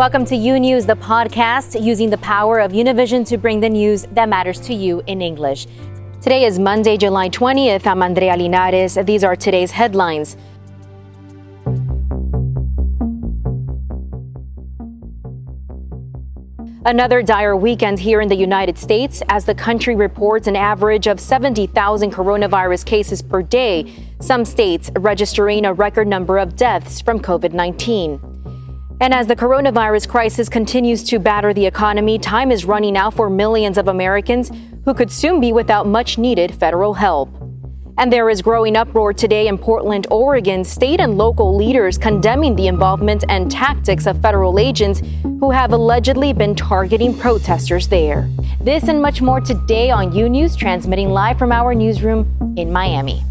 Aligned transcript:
Welcome 0.00 0.24
to 0.24 0.34
U 0.34 0.58
News, 0.58 0.86
the 0.86 0.96
podcast 0.96 1.78
using 1.78 2.08
the 2.08 2.16
power 2.16 2.58
of 2.58 2.72
Univision 2.72 3.26
to 3.26 3.36
bring 3.36 3.60
the 3.60 3.68
news 3.68 4.06
that 4.12 4.30
matters 4.30 4.58
to 4.60 4.72
you 4.72 5.02
in 5.06 5.20
English. 5.20 5.66
Today 6.22 6.46
is 6.46 6.58
Monday, 6.58 6.96
July 6.96 7.28
20th. 7.28 7.86
I'm 7.86 8.02
Andrea 8.02 8.34
Linares. 8.34 8.94
These 9.04 9.22
are 9.24 9.36
today's 9.36 9.72
headlines. 9.72 10.38
Another 16.86 17.20
dire 17.20 17.54
weekend 17.54 17.98
here 17.98 18.22
in 18.22 18.30
the 18.30 18.36
United 18.36 18.78
States 18.78 19.22
as 19.28 19.44
the 19.44 19.54
country 19.54 19.94
reports 19.94 20.46
an 20.46 20.56
average 20.56 21.08
of 21.08 21.20
70,000 21.20 22.10
coronavirus 22.10 22.86
cases 22.86 23.20
per 23.20 23.42
day, 23.42 23.92
some 24.18 24.46
states 24.46 24.90
registering 24.98 25.66
a 25.66 25.74
record 25.74 26.08
number 26.08 26.38
of 26.38 26.56
deaths 26.56 27.02
from 27.02 27.20
COVID 27.20 27.52
19. 27.52 28.29
And 29.00 29.14
as 29.14 29.26
the 29.26 29.34
coronavirus 29.34 30.08
crisis 30.08 30.50
continues 30.50 31.02
to 31.04 31.18
batter 31.18 31.54
the 31.54 31.64
economy, 31.64 32.18
time 32.18 32.52
is 32.52 32.66
running 32.66 32.98
out 32.98 33.14
for 33.14 33.30
millions 33.30 33.78
of 33.78 33.88
Americans 33.88 34.50
who 34.84 34.92
could 34.92 35.10
soon 35.10 35.40
be 35.40 35.54
without 35.54 35.86
much 35.86 36.18
needed 36.18 36.54
federal 36.54 36.92
help. 36.92 37.30
And 37.96 38.12
there 38.12 38.28
is 38.28 38.42
growing 38.42 38.76
uproar 38.76 39.14
today 39.14 39.48
in 39.48 39.56
Portland, 39.56 40.06
Oregon, 40.10 40.64
state 40.64 41.00
and 41.00 41.16
local 41.16 41.56
leaders 41.56 41.96
condemning 41.96 42.56
the 42.56 42.66
involvement 42.66 43.24
and 43.30 43.50
tactics 43.50 44.06
of 44.06 44.20
federal 44.20 44.58
agents 44.58 45.00
who 45.22 45.50
have 45.50 45.72
allegedly 45.72 46.34
been 46.34 46.54
targeting 46.54 47.16
protesters 47.16 47.88
there. 47.88 48.28
This 48.60 48.84
and 48.84 49.00
much 49.00 49.22
more 49.22 49.40
today 49.40 49.90
on 49.90 50.12
U 50.14 50.28
News, 50.28 50.54
transmitting 50.56 51.08
live 51.08 51.38
from 51.38 51.52
our 51.52 51.74
newsroom 51.74 52.54
in 52.58 52.70
Miami. 52.70 53.22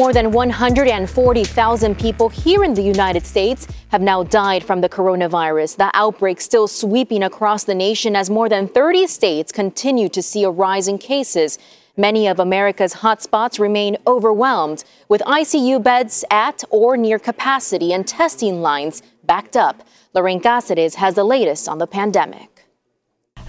More 0.00 0.14
than 0.14 0.32
140,000 0.32 1.98
people 1.98 2.30
here 2.30 2.64
in 2.64 2.72
the 2.72 2.80
United 2.80 3.26
States 3.26 3.66
have 3.88 4.00
now 4.00 4.22
died 4.22 4.64
from 4.64 4.80
the 4.80 4.88
coronavirus. 4.88 5.76
The 5.76 5.90
outbreak 5.92 6.40
still 6.40 6.66
sweeping 6.68 7.22
across 7.22 7.64
the 7.64 7.74
nation 7.74 8.16
as 8.16 8.30
more 8.30 8.48
than 8.48 8.66
30 8.66 9.06
states 9.08 9.52
continue 9.52 10.08
to 10.08 10.22
see 10.22 10.42
a 10.42 10.48
rise 10.48 10.88
in 10.88 10.96
cases. 10.96 11.58
Many 11.98 12.28
of 12.28 12.40
America's 12.40 12.94
hotspots 12.94 13.60
remain 13.60 13.98
overwhelmed, 14.06 14.84
with 15.10 15.20
ICU 15.26 15.82
beds 15.82 16.24
at 16.30 16.64
or 16.70 16.96
near 16.96 17.18
capacity 17.18 17.92
and 17.92 18.08
testing 18.08 18.62
lines 18.62 19.02
backed 19.24 19.54
up. 19.54 19.82
Lorraine 20.14 20.40
Cáceres 20.40 20.94
has 20.94 21.14
the 21.14 21.24
latest 21.24 21.68
on 21.68 21.76
the 21.76 21.86
pandemic. 21.86 22.49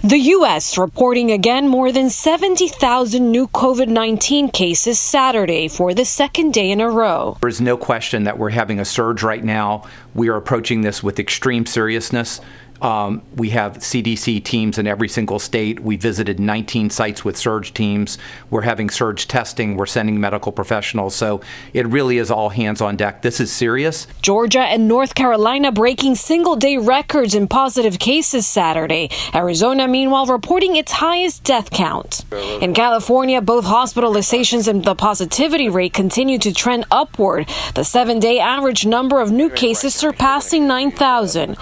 The 0.04 0.18
U.S. 0.18 0.78
reporting 0.78 1.30
again 1.30 1.68
more 1.68 1.92
than 1.92 2.10
70,000 2.10 3.30
new 3.30 3.46
COVID 3.46 3.86
19 3.86 4.48
cases 4.48 4.98
Saturday 4.98 5.68
for 5.68 5.94
the 5.94 6.04
second 6.04 6.52
day 6.52 6.72
in 6.72 6.80
a 6.80 6.90
row. 6.90 7.38
There 7.40 7.48
is 7.48 7.60
no 7.60 7.76
question 7.76 8.24
that 8.24 8.36
we're 8.36 8.50
having 8.50 8.80
a 8.80 8.84
surge 8.84 9.22
right 9.22 9.44
now. 9.44 9.84
We 10.12 10.28
are 10.28 10.34
approaching 10.34 10.80
this 10.80 11.04
with 11.04 11.20
extreme 11.20 11.66
seriousness. 11.66 12.40
Um, 12.82 13.22
we 13.36 13.50
have 13.50 13.78
CDC 13.78 14.42
teams 14.42 14.76
in 14.76 14.88
every 14.88 15.08
single 15.08 15.38
state. 15.38 15.78
We 15.80 15.96
visited 15.96 16.40
19 16.40 16.90
sites 16.90 17.24
with 17.24 17.36
surge 17.36 17.72
teams. 17.72 18.18
We're 18.50 18.62
having 18.62 18.90
surge 18.90 19.28
testing. 19.28 19.76
We're 19.76 19.86
sending 19.86 20.20
medical 20.20 20.50
professionals. 20.50 21.14
So 21.14 21.40
it 21.72 21.86
really 21.86 22.18
is 22.18 22.30
all 22.30 22.48
hands 22.48 22.80
on 22.80 22.96
deck. 22.96 23.22
This 23.22 23.38
is 23.38 23.52
serious. 23.52 24.08
Georgia 24.20 24.62
and 24.62 24.88
North 24.88 25.14
Carolina 25.14 25.70
breaking 25.70 26.16
single 26.16 26.56
day 26.56 26.76
records 26.76 27.36
in 27.36 27.46
positive 27.46 28.00
cases 28.00 28.48
Saturday. 28.48 29.10
Arizona, 29.32 29.86
meanwhile, 29.86 30.26
reporting 30.26 30.74
its 30.74 30.90
highest 30.90 31.44
death 31.44 31.70
count. 31.70 32.24
In 32.32 32.74
California, 32.74 33.40
both 33.40 33.64
hospitalizations 33.64 34.66
and 34.66 34.84
the 34.84 34.96
positivity 34.96 35.68
rate 35.68 35.92
continue 35.92 36.38
to 36.38 36.52
trend 36.52 36.84
upward. 36.90 37.48
The 37.76 37.84
seven 37.84 38.18
day 38.18 38.40
average 38.40 38.84
number 38.86 39.20
of 39.20 39.30
new 39.30 39.50
cases 39.50 39.94
surpassing 39.94 40.66
9,000. 40.66 41.56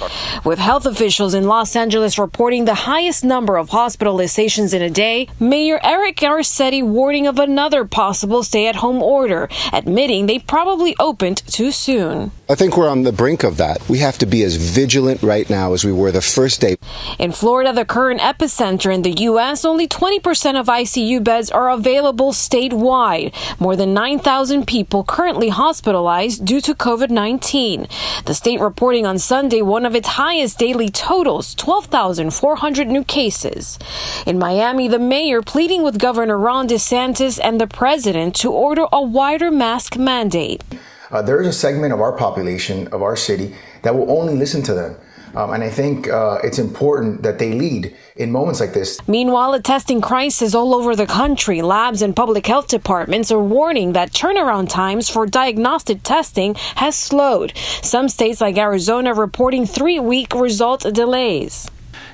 With 0.47 0.59
health 0.59 0.87
officials 0.87 1.10
officials 1.11 1.35
in 1.35 1.49
Los 1.49 1.75
Angeles 1.75 2.21
reporting 2.21 2.67
the 2.67 2.87
highest 2.87 3.25
number 3.25 3.57
of 3.57 3.71
hospitalizations 3.71 4.73
in 4.73 4.81
a 4.81 4.89
day, 4.89 5.27
Mayor 5.41 5.81
Eric 5.83 6.19
Garcetti 6.19 6.85
warning 6.85 7.27
of 7.27 7.41
another 7.41 7.85
possible 7.85 8.45
stay 8.45 8.69
at 8.69 8.77
home 8.77 9.03
order, 9.03 9.49
admitting 9.73 10.27
they 10.27 10.39
probably 10.39 10.95
opened 11.01 11.39
too 11.49 11.73
soon. 11.73 12.31
I 12.49 12.55
think 12.55 12.77
we're 12.77 12.89
on 12.89 13.03
the 13.03 13.13
brink 13.13 13.43
of 13.43 13.57
that. 13.57 13.89
We 13.89 13.99
have 13.99 14.19
to 14.19 14.27
be 14.27 14.45
as 14.45 14.55
vigilant 14.55 15.23
right 15.23 15.51
now 15.51 15.73
as 15.73 15.85
we 15.85 15.93
were 15.93 16.13
the 16.13 16.21
first 16.21 16.61
day. 16.61 16.77
In 17.19 17.33
Florida, 17.33 17.73
the 17.73 17.85
current 17.85 18.21
epicenter 18.21 18.95
in 18.95 19.03
the 19.03 19.23
U.S., 19.31 19.65
only 19.65 19.89
20% 19.89 20.61
of 20.61 20.67
ICU 20.67 21.25
beds 21.25 21.51
are 21.51 21.71
available 21.71 22.33
statewide. 22.33 23.35
More 23.61 23.75
than 23.75 23.95
9,000 23.95 24.65
people 24.65 25.03
currently 25.03 25.49
hospitalized 25.49 26.45
due 26.45 26.61
to 26.61 26.75
COVID 26.75 27.11
19. 27.11 27.89
The 28.27 28.35
state 28.35 28.61
reporting 28.61 29.07
on 29.07 29.19
Sunday 29.19 29.63
one 29.63 29.87
of 29.87 29.97
its 29.97 30.09
highest 30.09 30.59
daily 30.59 30.89
totals 31.01 31.55
12,400 31.55 32.87
new 32.87 33.03
cases. 33.03 33.79
In 34.27 34.39
Miami, 34.39 34.87
the 34.87 34.99
mayor 34.99 35.41
pleading 35.41 35.83
with 35.83 35.99
Governor 35.99 36.39
Ron 36.39 36.69
DeSantis 36.69 37.41
and 37.43 37.59
the 37.59 37.67
president 37.67 38.35
to 38.37 38.53
order 38.53 38.85
a 38.93 39.01
wider 39.01 39.51
mask 39.51 39.97
mandate. 39.97 40.63
Uh, 41.11 41.23
there 41.23 41.41
is 41.41 41.47
a 41.47 41.53
segment 41.55 41.95
of 41.95 42.03
our 42.03 42.13
population, 42.13 42.87
of 42.89 43.01
our 43.03 43.17
city, 43.17 43.55
that 43.81 43.95
will 43.95 44.11
only 44.11 44.37
listen 44.37 44.63
to 44.63 44.75
them. 44.75 44.95
Um, 45.35 45.53
and 45.53 45.63
I 45.63 45.71
think 45.71 46.09
uh, 46.09 46.39
it's 46.43 46.59
important 46.59 47.23
that 47.23 47.39
they 47.39 47.53
lead 47.53 47.97
in 48.17 48.31
moments 48.31 48.61
like 48.61 48.73
this. 48.75 48.99
Meanwhile, 49.07 49.55
a 49.55 49.63
testing 49.63 50.01
crisis 50.01 50.55
all 50.55 50.75
over 50.75 50.97
the 50.97 51.07
country. 51.07 51.63
Labs 51.63 52.03
and 52.03 52.15
public 52.15 52.47
health 52.47 52.69
departments 52.69 53.31
are 53.31 53.43
warning 53.43 53.93
that 53.93 54.13
turnaround 54.13 54.69
times 54.69 55.09
for 55.09 55.27
diagnostic 55.27 56.03
testing 56.03 56.55
has 56.77 56.97
slowed. 56.97 57.57
Some 57.57 58.09
states 58.09 58.41
like 58.41 58.59
Arizona 58.59 59.15
reporting 59.15 59.67
three 59.67 60.01
week 60.01 60.35
result 60.35 60.83
delays. 60.83 61.71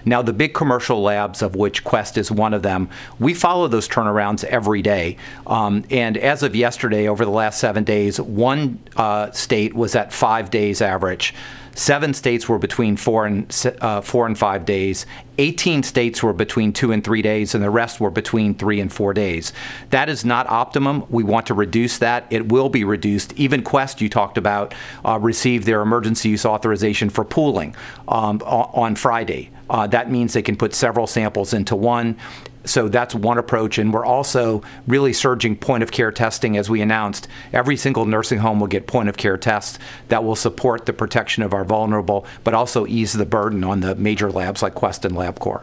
Now, 0.07 0.23
the 0.23 0.33
big 0.33 0.55
commercial 0.55 1.03
labs, 1.03 1.43
of 1.43 1.57
which 1.57 1.83
Quest 1.83 2.17
is 2.17 2.31
one 2.31 2.55
of 2.55 2.63
them, 2.63 2.89
we 3.19 3.35
follow 3.35 3.67
those 3.67 3.89
turnarounds 3.89 4.45
every 4.45 4.81
day. 4.81 5.17
Um, 5.49 5.85
and 5.91 6.17
as 6.17 6.45
of 6.45 6.55
yesterday, 6.55 7.09
over 7.09 7.25
the 7.25 7.33
last 7.33 7.59
seven 7.59 7.83
days, 7.83 8.21
one 8.21 8.79
uh, 8.95 9.33
state 9.33 9.75
was 9.75 9.97
at 9.97 10.13
five 10.13 10.51
days 10.51 10.81
average. 10.81 11.35
Seven 11.77 12.15
states 12.15 12.49
were 12.49 12.59
between 12.59 12.97
four 12.97 13.27
and 13.27 13.55
uh, 13.83 14.01
four 14.01 14.25
and 14.25 14.37
five 14.37 14.65
days. 14.65 15.05
18 15.37 15.83
states 15.83 16.23
were 16.23 16.33
between 16.33 16.73
two 16.73 16.91
and 16.91 17.05
three 17.05 17.21
days, 17.21 17.55
and 17.55 17.63
the 17.63 17.69
rest 17.69 18.01
were 18.01 18.11
between 18.11 18.55
three 18.55 18.81
and 18.81 18.91
four 18.91 19.13
days. 19.13 19.53
That 19.91 20.09
is 20.09 20.25
not 20.25 20.49
optimum. 20.49 21.05
We 21.11 21.23
want 21.23 21.47
to 21.49 21.55
reduce 21.55 21.99
that. 21.99 22.25
It 22.31 22.51
will 22.51 22.71
be 22.71 22.83
reduced. 22.83 23.35
Even 23.35 23.63
Quest, 23.63 24.01
you 24.01 24.09
talked 24.09 24.39
about, 24.39 24.75
uh, 25.05 25.19
received 25.19 25.67
their 25.67 25.83
emergency 25.83 26.31
use 26.31 26.47
authorization 26.47 27.11
for 27.11 27.27
pooling 27.27 27.77
um, 28.09 28.41
on 28.47 28.97
Friday. 28.97 29.51
Uh, 29.69 29.87
that 29.89 30.11
means 30.11 30.33
they 30.33 30.41
can 30.41 30.57
put 30.57 30.73
several 30.73 31.07
samples 31.07 31.53
into 31.53 31.77
one. 31.77 32.17
So 32.67 32.89
that's 32.89 33.15
one 33.15 33.39
approach. 33.39 33.79
And 33.79 33.93
we're 33.93 34.05
also 34.05 34.63
really 34.87 35.13
surging 35.13 35.57
point 35.57 35.83
of 35.83 35.93
care 35.93 36.13
testing 36.13 36.57
as 36.57 36.69
we 36.69 36.83
announced. 36.83 37.29
Every 37.53 37.77
single 37.77 38.05
nursing 38.05 38.41
home 38.41 38.61
will 38.61 38.67
get 38.67 38.87
point 38.87 39.09
of 39.09 39.17
care 39.17 39.39
tests 39.39 39.79
that 40.09 40.25
will 40.25 40.37
support 40.37 40.85
the 40.85 40.93
protection 40.93 41.43
of 41.43 41.55
our 41.55 41.65
vulnerable, 41.65 42.27
but 42.45 42.55
also 42.55 42.87
ease 42.87 43.13
the 43.13 43.25
burden 43.25 43.65
on 43.65 43.81
the 43.81 43.95
major 43.95 44.31
labs 44.31 44.63
like 44.63 44.75
Quest 44.75 45.05
and 45.05 45.15
LabCorp. 45.15 45.63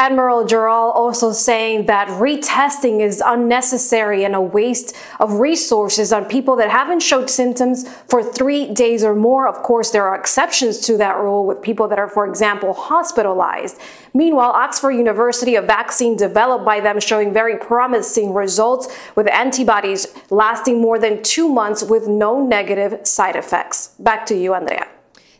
Admiral 0.00 0.46
Giroir 0.46 0.96
also 0.96 1.30
saying 1.30 1.84
that 1.84 2.08
retesting 2.08 3.02
is 3.02 3.22
unnecessary 3.22 4.24
and 4.24 4.34
a 4.34 4.40
waste 4.40 4.96
of 5.18 5.34
resources 5.34 6.10
on 6.10 6.24
people 6.24 6.56
that 6.56 6.70
haven't 6.70 7.00
showed 7.00 7.28
symptoms 7.28 7.86
for 8.08 8.22
three 8.22 8.72
days 8.72 9.04
or 9.04 9.14
more. 9.14 9.46
Of 9.46 9.56
course, 9.56 9.90
there 9.90 10.08
are 10.08 10.14
exceptions 10.14 10.78
to 10.86 10.96
that 10.96 11.18
rule 11.18 11.44
with 11.44 11.60
people 11.60 11.86
that 11.88 11.98
are, 11.98 12.08
for 12.08 12.26
example, 12.26 12.72
hospitalized. 12.72 13.78
Meanwhile, 14.14 14.52
Oxford 14.52 14.92
University, 14.92 15.56
a 15.56 15.60
vaccine 15.60 16.16
developed 16.16 16.64
by 16.64 16.80
them 16.80 16.98
showing 16.98 17.30
very 17.34 17.58
promising 17.58 18.32
results 18.32 18.88
with 19.16 19.28
antibodies 19.28 20.06
lasting 20.30 20.80
more 20.80 20.98
than 20.98 21.22
two 21.22 21.46
months 21.46 21.82
with 21.82 22.08
no 22.08 22.42
negative 22.42 23.06
side 23.06 23.36
effects. 23.36 23.88
Back 23.98 24.24
to 24.26 24.34
you, 24.34 24.54
Andrea. 24.54 24.88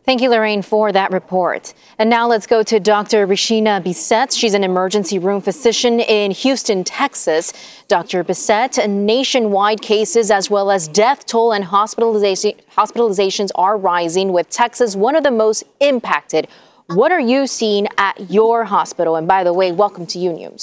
Thank 0.04 0.22
you, 0.22 0.30
Lorraine, 0.30 0.62
for 0.62 0.90
that 0.92 1.12
report. 1.12 1.74
And 1.98 2.08
now 2.08 2.26
let's 2.26 2.46
go 2.46 2.62
to 2.62 2.80
Dr. 2.80 3.26
Richina 3.26 3.84
Bicette. 3.84 4.36
She's 4.36 4.54
an 4.54 4.64
emergency 4.64 5.18
room 5.18 5.42
physician 5.42 6.00
in 6.00 6.30
Houston, 6.30 6.84
Texas. 6.84 7.52
Dr. 7.86 8.24
Bicette, 8.24 8.88
nationwide 8.88 9.82
cases 9.82 10.30
as 10.30 10.48
well 10.48 10.70
as 10.70 10.88
death 10.88 11.26
toll 11.26 11.52
and 11.52 11.64
hospitalization, 11.64 12.52
hospitalizations 12.76 13.50
are 13.54 13.76
rising, 13.76 14.32
with 14.32 14.48
Texas 14.48 14.96
one 14.96 15.16
of 15.16 15.22
the 15.22 15.30
most 15.30 15.64
impacted. 15.80 16.48
What 16.86 17.12
are 17.12 17.20
you 17.20 17.46
seeing 17.46 17.86
at 17.98 18.30
your 18.30 18.64
hospital? 18.64 19.16
And 19.16 19.28
by 19.28 19.44
the 19.44 19.52
way, 19.52 19.70
welcome 19.70 20.06
to 20.06 20.18
U. 20.18 20.56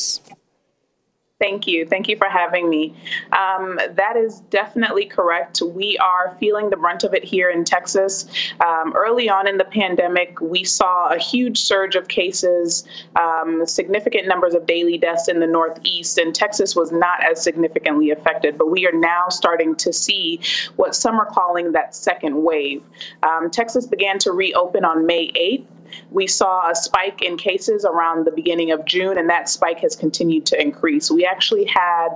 Thank 1.40 1.68
you. 1.68 1.86
Thank 1.86 2.08
you 2.08 2.18
for 2.18 2.28
having 2.28 2.68
me. 2.68 2.96
Um, 3.32 3.80
that 3.92 4.18
is 4.18 4.40
definitely 4.50 5.06
correct. 5.06 5.62
We 5.62 5.96
are 6.00 6.36
feeling 6.40 6.72
the 6.72 6.78
brunt 6.78 7.04
of 7.04 7.14
it 7.14 7.24
here 7.24 7.52
in 7.52 7.64
Texas. 7.64 8.26
Um, 8.66 8.94
early 8.96 9.30
on 9.30 9.48
in 9.48 9.60
the 9.60 9.66
pandemic, 9.66 10.42
we 10.42 10.64
saw 10.64 11.10
a 11.10 11.20
huge 11.20 11.60
surge 11.60 11.96
of 11.96 12.08
cases, 12.08 12.86
um, 13.16 13.68
significant 13.68 14.28
numbers 14.28 14.56
of 14.56 14.66
daily 14.66 14.98
deaths 14.98 15.28
in 15.28 15.40
the 15.40 15.46
Northeast, 15.46 16.18
and 16.18 16.34
Texas 16.34 16.76
was 16.76 16.92
not 16.92 17.24
as 17.24 17.44
significantly 17.44 18.10
affected. 18.10 18.58
But 18.58 18.72
we 18.72 18.88
are 18.88 18.98
now 18.98 19.30
starting 19.30 19.76
to 19.76 19.94
see 19.94 20.40
what 20.76 20.96
some 20.96 21.20
are 21.20 21.28
calling 21.28 21.72
that 21.74 21.94
second 21.94 22.42
wave. 22.42 22.82
Um, 23.22 23.52
Texas 23.52 23.86
began 23.86 24.18
to 24.20 24.32
reopen 24.32 24.84
on 24.84 25.06
May 25.06 25.28
8th. 25.34 25.66
We 26.12 26.28
saw 26.28 26.70
a 26.70 26.76
spike 26.76 27.22
in 27.22 27.38
cases 27.38 27.86
around 27.86 28.26
the 28.26 28.32
beginning 28.32 28.72
of 28.72 28.86
June, 28.86 29.18
and 29.18 29.30
that 29.30 29.50
spike 29.50 29.80
has 29.80 29.96
continued 29.96 30.46
to 30.48 30.62
increase. 30.62 31.12
We 31.12 31.26
actually 31.26 31.66
had 31.66 32.10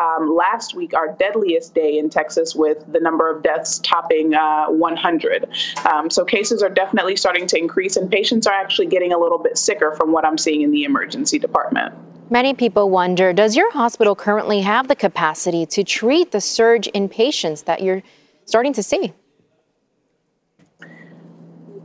um, 0.00 0.34
last 0.34 0.74
week 0.74 0.94
our 0.94 1.14
deadliest 1.18 1.74
day 1.74 1.98
in 1.98 2.10
Texas 2.10 2.54
with 2.54 2.84
the 2.92 3.00
number 3.00 3.30
of 3.30 3.42
deaths 3.42 3.78
topping 3.80 4.34
uh, 4.34 4.66
100. 4.66 5.48
Um, 5.90 6.10
so 6.10 6.24
cases 6.24 6.62
are 6.62 6.68
definitely 6.68 7.16
starting 7.16 7.46
to 7.48 7.58
increase, 7.58 7.96
and 7.96 8.10
patients 8.10 8.46
are 8.46 8.54
actually 8.54 8.86
getting 8.86 9.12
a 9.12 9.18
little 9.18 9.38
bit 9.38 9.58
sicker 9.58 9.92
from 9.92 10.12
what 10.12 10.24
I'm 10.24 10.38
seeing 10.38 10.62
in 10.62 10.70
the 10.70 10.84
emergency 10.84 11.38
department. 11.38 11.94
Many 12.30 12.54
people 12.54 12.88
wonder 12.88 13.32
Does 13.34 13.56
your 13.56 13.70
hospital 13.72 14.16
currently 14.16 14.62
have 14.62 14.88
the 14.88 14.96
capacity 14.96 15.66
to 15.66 15.84
treat 15.84 16.30
the 16.30 16.40
surge 16.40 16.86
in 16.88 17.08
patients 17.08 17.62
that 17.64 17.82
you're 17.82 18.02
starting 18.46 18.72
to 18.72 18.82
see? 18.82 19.12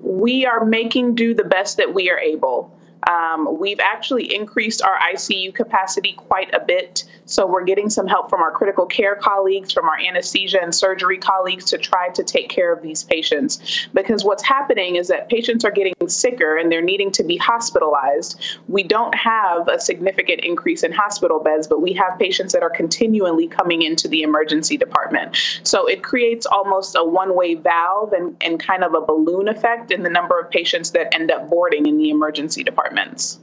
We 0.08 0.46
are 0.46 0.66
making 0.66 1.16
do 1.16 1.34
the 1.34 1.44
best 1.44 1.78
that 1.78 1.94
we 1.94 2.10
are 2.10 2.20
able. 2.20 2.74
Um, 3.10 3.60
we've 3.60 3.80
actually 3.80 4.34
increased 4.34 4.82
our 4.82 4.98
ICU 5.14 5.54
capacity 5.54 6.14
quite 6.14 6.54
a 6.54 6.60
bit. 6.60 7.04
So 7.28 7.46
we're 7.46 7.66
getting 7.66 7.90
some 7.90 8.08
help 8.08 8.30
from 8.30 8.42
our 8.42 8.52
critical 8.52 8.86
care 8.86 9.16
colleagues, 9.16 9.72
from 9.74 9.86
our 9.86 10.00
anesthesia 10.00 10.62
and 10.62 10.74
surgery 10.74 11.18
colleagues 11.18 11.66
to 11.66 11.78
try 11.78 12.10
to 12.10 12.24
take 12.24 12.50
care 12.50 12.74
of 12.74 12.82
these 12.82 13.04
patients. 13.04 13.88
Because 13.94 14.24
what's 14.24 14.44
happening 14.44 14.96
is 14.96 15.10
that 15.10 15.30
patients 15.30 15.66
are 15.66 15.72
getting 15.72 15.94
sicker 16.08 16.56
and 16.56 16.72
they're 16.72 16.82
needing 16.82 17.12
to 17.12 17.24
be 17.24 17.36
hospitalized. 17.38 18.40
We 18.70 18.84
don't 18.84 19.14
have 19.14 19.68
a 19.68 19.80
significant 19.80 20.42
increase 20.42 20.84
in 20.84 20.94
hospital 20.94 21.40
beds, 21.40 21.68
but 21.68 21.82
we 21.82 21.94
have 21.94 22.18
patients 22.18 22.54
that 22.54 22.64
are 22.64 22.70
continually 22.70 23.48
coming 23.48 23.82
into 23.82 24.08
the 24.08 24.24
emergency 24.24 24.78
department. 24.78 25.36
So 25.64 25.86
it 25.86 26.04
creates 26.04 26.46
almost 26.46 26.96
a 26.96 27.04
one 27.04 27.36
way 27.36 27.56
valve 27.56 28.14
and, 28.14 28.38
and 28.42 28.60
kind 28.60 28.84
of 28.84 28.94
a 28.94 29.02
balloon 29.02 29.50
effect 29.50 29.92
in 29.92 30.04
the 30.04 30.10
number 30.10 30.40
of 30.40 30.50
patients 30.50 30.92
that 30.92 31.14
end 31.14 31.30
up 31.30 31.50
boarding 31.50 31.86
in 31.88 31.98
the 31.98 32.10
emergency 32.10 32.64
departments. 32.64 33.40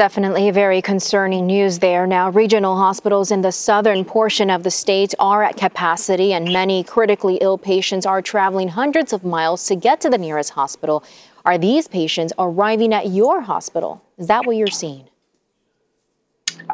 Definitely 0.00 0.50
very 0.50 0.80
concerning 0.80 1.44
news 1.44 1.78
there. 1.78 2.06
Now, 2.06 2.30
regional 2.30 2.74
hospitals 2.74 3.30
in 3.30 3.42
the 3.42 3.52
southern 3.52 4.02
portion 4.06 4.48
of 4.48 4.62
the 4.62 4.70
state 4.70 5.14
are 5.18 5.42
at 5.42 5.58
capacity, 5.58 6.32
and 6.32 6.50
many 6.50 6.82
critically 6.82 7.36
ill 7.42 7.58
patients 7.58 8.06
are 8.06 8.22
traveling 8.22 8.68
hundreds 8.68 9.12
of 9.12 9.24
miles 9.24 9.66
to 9.66 9.76
get 9.76 10.00
to 10.00 10.08
the 10.08 10.16
nearest 10.16 10.52
hospital. 10.52 11.04
Are 11.44 11.58
these 11.58 11.86
patients 11.86 12.32
arriving 12.38 12.94
at 12.94 13.08
your 13.08 13.42
hospital? 13.42 14.02
Is 14.16 14.28
that 14.28 14.46
what 14.46 14.56
you're 14.56 14.68
seeing? 14.68 15.04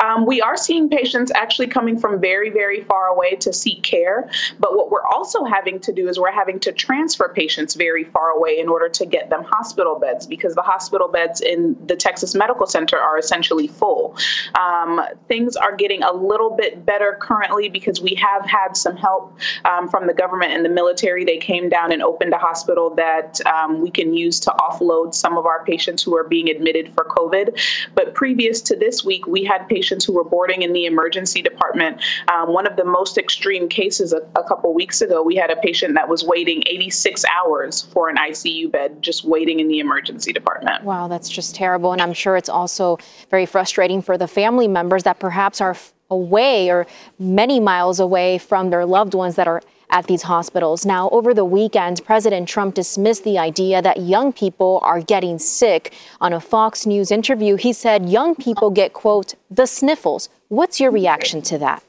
Um, 0.02 0.26
we 0.26 0.40
are 0.40 0.56
seeing 0.56 0.88
patients 0.88 1.32
actually 1.34 1.68
coming 1.68 1.98
from 1.98 2.20
very, 2.20 2.50
very 2.50 2.82
far 2.82 3.06
away 3.06 3.36
to 3.36 3.52
seek 3.52 3.82
care. 3.82 4.28
But 4.58 4.76
what 4.76 4.90
we're 4.90 5.06
also 5.06 5.44
having 5.44 5.80
to 5.80 5.92
do 5.92 6.08
is 6.08 6.18
we're 6.18 6.30
having 6.30 6.60
to 6.60 6.72
transfer 6.72 7.28
patients 7.28 7.74
very 7.74 8.04
far 8.04 8.30
away 8.30 8.58
in 8.58 8.68
order 8.68 8.88
to 8.88 9.06
get 9.06 9.30
them 9.30 9.44
hospital 9.44 9.98
beds 9.98 10.26
because 10.26 10.54
the 10.54 10.62
hospital 10.62 11.08
beds 11.08 11.40
in 11.40 11.76
the 11.86 11.96
Texas 11.96 12.34
Medical 12.34 12.66
Center 12.66 12.98
are 12.98 13.18
essentially 13.18 13.66
full. 13.66 14.16
Um, 14.54 15.00
things 15.28 15.56
are 15.56 15.74
getting 15.74 16.02
a 16.02 16.12
little 16.12 16.50
bit 16.50 16.84
better 16.84 17.18
currently 17.20 17.68
because 17.68 18.00
we 18.00 18.14
have 18.14 18.44
had 18.46 18.76
some 18.76 18.96
help 18.96 19.38
um, 19.64 19.88
from 19.88 20.06
the 20.06 20.14
government 20.14 20.52
and 20.52 20.64
the 20.64 20.68
military. 20.68 21.24
They 21.24 21.38
came 21.38 21.68
down 21.68 21.92
and 21.92 22.02
opened 22.02 22.32
a 22.32 22.38
hospital 22.38 22.94
that 22.96 23.40
um, 23.46 23.80
we 23.80 23.90
can 23.90 24.14
use 24.14 24.40
to 24.40 24.50
offload 24.60 25.14
some 25.14 25.38
of 25.38 25.46
our 25.46 25.64
patients 25.64 26.02
who 26.02 26.16
are 26.16 26.24
being 26.24 26.48
admitted 26.48 26.92
for 26.94 27.04
COVID. 27.04 27.58
But 27.94 28.14
previous 28.14 28.60
to 28.62 28.76
this 28.76 29.04
week, 29.04 29.26
we 29.26 29.44
had 29.44 29.68
patients 29.68 29.75
patients 29.76 30.06
who 30.06 30.14
were 30.14 30.24
boarding 30.24 30.62
in 30.62 30.72
the 30.72 30.86
emergency 30.86 31.42
department. 31.42 32.00
Um, 32.32 32.54
one 32.54 32.66
of 32.66 32.76
the 32.76 32.84
most 32.84 33.18
extreme 33.18 33.68
cases 33.68 34.14
a, 34.14 34.22
a 34.34 34.42
couple 34.44 34.72
weeks 34.72 35.02
ago, 35.02 35.22
we 35.22 35.36
had 35.36 35.50
a 35.50 35.56
patient 35.56 35.94
that 35.96 36.08
was 36.08 36.24
waiting 36.24 36.62
86 36.66 37.22
hours 37.26 37.82
for 37.92 38.08
an 38.08 38.16
ICU 38.16 38.72
bed, 38.72 39.02
just 39.02 39.24
waiting 39.24 39.60
in 39.60 39.68
the 39.68 39.80
emergency 39.80 40.32
department. 40.32 40.82
Wow, 40.84 41.08
that's 41.08 41.28
just 41.28 41.54
terrible. 41.54 41.92
And 41.92 42.00
I'm 42.00 42.14
sure 42.14 42.36
it's 42.36 42.48
also 42.48 42.98
very 43.30 43.44
frustrating 43.44 44.00
for 44.00 44.16
the 44.16 44.26
family 44.26 44.66
members 44.66 45.02
that 45.02 45.18
perhaps 45.20 45.60
are 45.60 45.76
away 46.10 46.70
or 46.70 46.86
many 47.18 47.60
miles 47.60 48.00
away 48.00 48.38
from 48.38 48.70
their 48.70 48.86
loved 48.86 49.14
ones 49.14 49.36
that 49.36 49.48
are 49.48 49.62
at 49.90 50.06
these 50.06 50.22
hospitals. 50.22 50.84
Now, 50.84 51.08
over 51.10 51.32
the 51.32 51.44
weekend, 51.44 52.04
President 52.04 52.48
Trump 52.48 52.74
dismissed 52.74 53.24
the 53.24 53.38
idea 53.38 53.80
that 53.82 54.00
young 54.00 54.32
people 54.32 54.80
are 54.82 55.00
getting 55.00 55.38
sick. 55.38 55.94
On 56.20 56.32
a 56.32 56.40
Fox 56.40 56.86
News 56.86 57.10
interview, 57.10 57.56
he 57.56 57.72
said 57.72 58.08
young 58.08 58.34
people 58.34 58.70
get, 58.70 58.92
quote, 58.92 59.34
the 59.50 59.66
sniffles. 59.66 60.28
What's 60.48 60.80
your 60.80 60.90
reaction 60.90 61.42
to 61.42 61.58
that? 61.58 61.84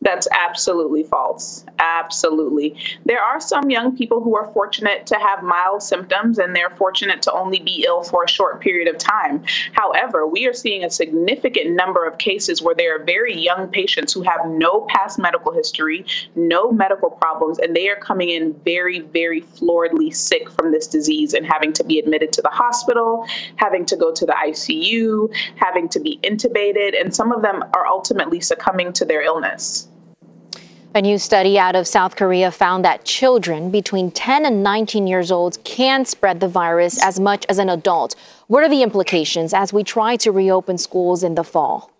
That's 0.00 0.28
absolutely 0.30 1.02
false. 1.02 1.64
Absolutely. 1.80 2.76
There 3.04 3.20
are 3.20 3.40
some 3.40 3.68
young 3.68 3.96
people 3.96 4.22
who 4.22 4.36
are 4.36 4.48
fortunate 4.52 5.06
to 5.08 5.16
have 5.16 5.42
mild 5.42 5.82
symptoms 5.82 6.38
and 6.38 6.54
they're 6.54 6.70
fortunate 6.70 7.20
to 7.22 7.32
only 7.32 7.58
be 7.58 7.84
ill 7.84 8.04
for 8.04 8.22
a 8.22 8.28
short 8.28 8.60
period 8.60 8.86
of 8.86 8.96
time. 8.96 9.42
However, 9.72 10.24
we 10.24 10.46
are 10.46 10.52
seeing 10.52 10.84
a 10.84 10.90
significant 10.90 11.72
number 11.72 12.06
of 12.06 12.16
cases 12.16 12.62
where 12.62 12.76
there 12.76 12.94
are 12.94 13.04
very 13.04 13.36
young 13.36 13.68
patients 13.68 14.12
who 14.12 14.22
have 14.22 14.46
no 14.46 14.82
past 14.88 15.18
medical 15.18 15.52
history, 15.52 16.06
no 16.36 16.70
medical 16.70 17.10
problems, 17.10 17.58
and 17.58 17.74
they 17.74 17.88
are 17.88 17.96
coming 17.96 18.30
in 18.30 18.54
very, 18.64 19.00
very 19.00 19.40
floridly 19.40 20.14
sick 20.14 20.48
from 20.48 20.70
this 20.70 20.86
disease 20.86 21.34
and 21.34 21.44
having 21.44 21.72
to 21.72 21.82
be 21.82 21.98
admitted 21.98 22.32
to 22.34 22.42
the 22.42 22.50
hospital, 22.50 23.26
having 23.56 23.84
to 23.86 23.96
go 23.96 24.12
to 24.12 24.24
the 24.24 24.32
ICU, 24.32 25.34
having 25.56 25.88
to 25.88 25.98
be 25.98 26.20
intubated, 26.22 26.98
and 26.98 27.12
some 27.12 27.32
of 27.32 27.42
them 27.42 27.64
are 27.74 27.86
ultimately 27.88 28.38
succumbing 28.38 28.92
to 28.92 29.04
their 29.04 29.22
illness. 29.22 29.87
A 30.94 31.02
new 31.02 31.18
study 31.18 31.58
out 31.58 31.76
of 31.76 31.86
South 31.86 32.16
Korea 32.16 32.50
found 32.50 32.82
that 32.84 33.04
children 33.04 33.70
between 33.70 34.10
10 34.10 34.46
and 34.46 34.62
19 34.62 35.06
years 35.06 35.30
old 35.30 35.62
can 35.62 36.06
spread 36.06 36.40
the 36.40 36.48
virus 36.48 37.00
as 37.02 37.20
much 37.20 37.44
as 37.50 37.58
an 37.58 37.68
adult. 37.68 38.16
What 38.46 38.64
are 38.64 38.70
the 38.70 38.82
implications 38.82 39.52
as 39.52 39.70
we 39.70 39.84
try 39.84 40.16
to 40.16 40.32
reopen 40.32 40.78
schools 40.78 41.22
in 41.22 41.34
the 41.34 41.44
fall? 41.44 41.92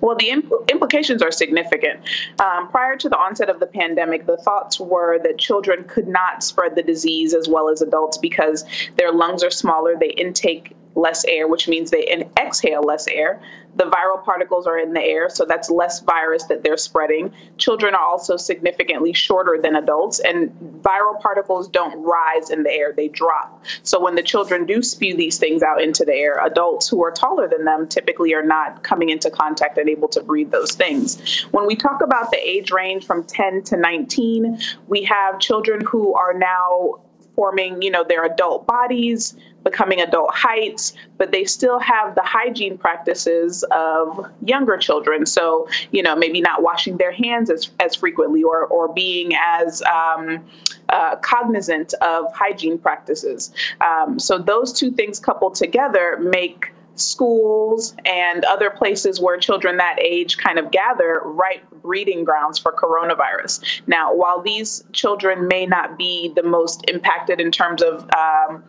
Well, 0.00 0.16
the 0.16 0.30
impl- 0.30 0.68
implications 0.70 1.20
are 1.22 1.30
significant. 1.30 2.00
Um, 2.40 2.68
prior 2.70 2.96
to 2.96 3.08
the 3.08 3.18
onset 3.18 3.50
of 3.50 3.60
the 3.60 3.66
pandemic, 3.66 4.24
the 4.26 4.38
thoughts 4.38 4.80
were 4.80 5.18
that 5.22 5.38
children 5.38 5.84
could 5.84 6.08
not 6.08 6.42
spread 6.42 6.74
the 6.74 6.82
disease 6.82 7.34
as 7.34 7.48
well 7.48 7.68
as 7.68 7.82
adults 7.82 8.16
because 8.16 8.64
their 8.96 9.12
lungs 9.12 9.44
are 9.44 9.50
smaller, 9.50 9.94
they 10.00 10.10
intake 10.10 10.74
less 10.94 11.24
air, 11.24 11.48
which 11.48 11.68
means 11.68 11.90
they 11.90 12.26
exhale 12.38 12.82
less 12.82 13.06
air. 13.08 13.40
The 13.76 13.84
viral 13.84 14.22
particles 14.22 14.66
are 14.66 14.78
in 14.78 14.92
the 14.92 15.00
air, 15.00 15.30
so 15.30 15.46
that's 15.46 15.70
less 15.70 16.00
virus 16.00 16.44
that 16.44 16.62
they're 16.62 16.76
spreading. 16.76 17.32
Children 17.56 17.94
are 17.94 18.04
also 18.04 18.36
significantly 18.36 19.14
shorter 19.14 19.58
than 19.62 19.76
adults, 19.76 20.20
and 20.20 20.50
viral 20.82 21.18
particles 21.18 21.68
don't 21.68 22.02
rise 22.02 22.50
in 22.50 22.64
the 22.64 22.70
air, 22.70 22.92
they 22.94 23.08
drop. 23.08 23.64
So 23.82 23.98
when 23.98 24.14
the 24.14 24.22
children 24.22 24.66
do 24.66 24.82
spew 24.82 25.16
these 25.16 25.38
things 25.38 25.62
out 25.62 25.80
into 25.80 26.04
the 26.04 26.12
air, 26.12 26.38
adults 26.44 26.86
who 26.86 27.02
are 27.02 27.10
taller 27.10 27.48
than 27.48 27.64
them 27.64 27.88
typically 27.88 28.34
are 28.34 28.44
not 28.44 28.82
coming 28.82 29.08
into 29.08 29.30
contact 29.30 29.78
and 29.78 29.88
able 29.88 30.08
to 30.08 30.22
breathe 30.22 30.50
those 30.50 30.72
things. 30.72 31.42
When 31.52 31.66
we 31.66 31.74
talk 31.74 32.02
about 32.02 32.30
the 32.30 32.38
age 32.38 32.70
range 32.70 33.06
from 33.06 33.24
10 33.24 33.62
to 33.64 33.78
19, 33.78 34.58
we 34.88 35.02
have 35.04 35.40
children 35.40 35.82
who 35.86 36.12
are 36.12 36.34
now 36.34 37.00
forming, 37.34 37.80
you 37.80 37.90
know, 37.90 38.04
their 38.04 38.24
adult 38.26 38.66
bodies 38.66 39.34
becoming 39.64 40.00
adult 40.00 40.34
heights, 40.34 40.94
but 41.18 41.32
they 41.32 41.44
still 41.44 41.78
have 41.78 42.14
the 42.14 42.22
hygiene 42.22 42.76
practices 42.76 43.64
of 43.70 44.26
younger 44.44 44.76
children. 44.76 45.26
So, 45.26 45.68
you 45.90 46.02
know, 46.02 46.16
maybe 46.16 46.40
not 46.40 46.62
washing 46.62 46.96
their 46.96 47.12
hands 47.12 47.50
as, 47.50 47.70
as 47.80 47.94
frequently 47.94 48.42
or, 48.42 48.66
or 48.66 48.92
being 48.92 49.34
as 49.34 49.82
um, 49.82 50.44
uh, 50.88 51.16
cognizant 51.16 51.94
of 51.94 52.32
hygiene 52.34 52.78
practices. 52.78 53.52
Um, 53.80 54.18
so, 54.18 54.38
those 54.38 54.72
two 54.72 54.90
things 54.90 55.18
coupled 55.18 55.54
together 55.54 56.18
make 56.20 56.72
schools 56.94 57.94
and 58.04 58.44
other 58.44 58.70
places 58.70 59.20
where 59.20 59.38
children 59.38 59.76
that 59.78 59.96
age 60.00 60.36
kind 60.38 60.58
of 60.58 60.70
gather 60.70 61.22
ripe 61.24 61.64
breeding 61.82 62.24
grounds 62.24 62.58
for 62.58 62.72
coronavirus. 62.72 63.82
Now, 63.86 64.14
while 64.14 64.40
these 64.40 64.84
children 64.92 65.48
may 65.48 65.66
not 65.66 65.96
be 65.98 66.32
the 66.34 66.42
most 66.42 66.84
impacted 66.88 67.40
in 67.40 67.50
terms 67.50 67.82
of 67.82 68.08
um, 68.14 68.62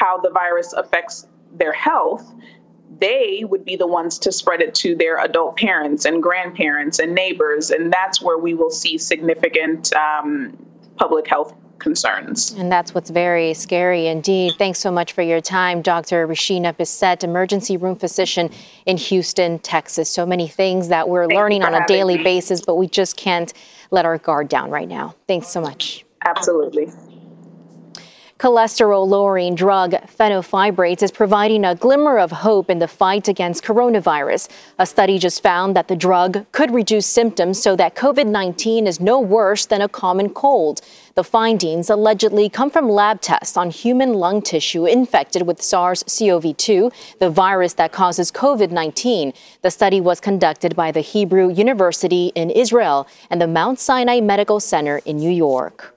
how 0.00 0.18
the 0.18 0.30
virus 0.30 0.72
affects 0.72 1.26
their 1.52 1.72
health, 1.72 2.32
they 2.98 3.44
would 3.44 3.64
be 3.64 3.76
the 3.76 3.86
ones 3.86 4.18
to 4.18 4.32
spread 4.32 4.62
it 4.62 4.74
to 4.74 4.94
their 4.94 5.18
adult 5.18 5.56
parents 5.56 6.04
and 6.06 6.22
grandparents 6.22 6.98
and 6.98 7.14
neighbors. 7.14 7.70
And 7.70 7.92
that's 7.92 8.20
where 8.22 8.38
we 8.38 8.54
will 8.54 8.70
see 8.70 8.98
significant 8.98 9.92
um, 9.94 10.56
public 10.96 11.28
health 11.28 11.54
concerns. 11.78 12.52
And 12.52 12.70
that's 12.70 12.94
what's 12.94 13.10
very 13.10 13.54
scary 13.54 14.06
indeed. 14.06 14.54
Thanks 14.58 14.78
so 14.78 14.90
much 14.90 15.12
for 15.12 15.22
your 15.22 15.40
time, 15.40 15.82
Dr. 15.82 16.26
Richina 16.26 16.76
Bicette, 16.76 17.24
emergency 17.24 17.76
room 17.76 17.96
physician 17.96 18.50
in 18.86 18.96
Houston, 18.96 19.58
Texas. 19.60 20.10
So 20.10 20.26
many 20.26 20.48
things 20.48 20.88
that 20.88 21.08
we're 21.08 21.26
Thank 21.26 21.38
learning 21.38 21.62
on 21.62 21.74
a 21.74 21.86
daily 21.86 22.18
me. 22.18 22.24
basis, 22.24 22.60
but 22.60 22.74
we 22.74 22.86
just 22.86 23.16
can't 23.16 23.52
let 23.90 24.04
our 24.04 24.18
guard 24.18 24.48
down 24.48 24.70
right 24.70 24.88
now. 24.88 25.14
Thanks 25.26 25.48
so 25.48 25.60
much. 25.60 26.04
Absolutely. 26.24 26.90
Cholesterol 28.40 29.06
lowering 29.06 29.54
drug 29.54 29.90
fenofibrates 30.06 31.02
is 31.02 31.10
providing 31.10 31.62
a 31.62 31.74
glimmer 31.74 32.18
of 32.18 32.30
hope 32.30 32.70
in 32.70 32.78
the 32.78 32.88
fight 32.88 33.28
against 33.28 33.62
coronavirus. 33.62 34.48
A 34.78 34.86
study 34.86 35.18
just 35.18 35.42
found 35.42 35.76
that 35.76 35.88
the 35.88 35.94
drug 35.94 36.46
could 36.50 36.70
reduce 36.70 37.04
symptoms 37.04 37.60
so 37.60 37.76
that 37.76 37.94
COVID 37.94 38.26
19 38.26 38.86
is 38.86 38.98
no 38.98 39.20
worse 39.20 39.66
than 39.66 39.82
a 39.82 39.90
common 39.90 40.30
cold. 40.30 40.80
The 41.16 41.22
findings 41.22 41.90
allegedly 41.90 42.48
come 42.48 42.70
from 42.70 42.88
lab 42.88 43.20
tests 43.20 43.58
on 43.58 43.68
human 43.68 44.14
lung 44.14 44.40
tissue 44.40 44.86
infected 44.86 45.42
with 45.42 45.60
SARS 45.60 46.02
CoV 46.04 46.56
2, 46.56 46.90
the 47.18 47.28
virus 47.28 47.74
that 47.74 47.92
causes 47.92 48.32
COVID 48.32 48.70
19. 48.70 49.34
The 49.60 49.70
study 49.70 50.00
was 50.00 50.18
conducted 50.18 50.74
by 50.74 50.92
the 50.92 51.02
Hebrew 51.02 51.50
University 51.52 52.32
in 52.34 52.48
Israel 52.48 53.06
and 53.28 53.38
the 53.38 53.46
Mount 53.46 53.78
Sinai 53.78 54.20
Medical 54.20 54.60
Center 54.60 55.02
in 55.04 55.18
New 55.18 55.30
York. 55.30 55.94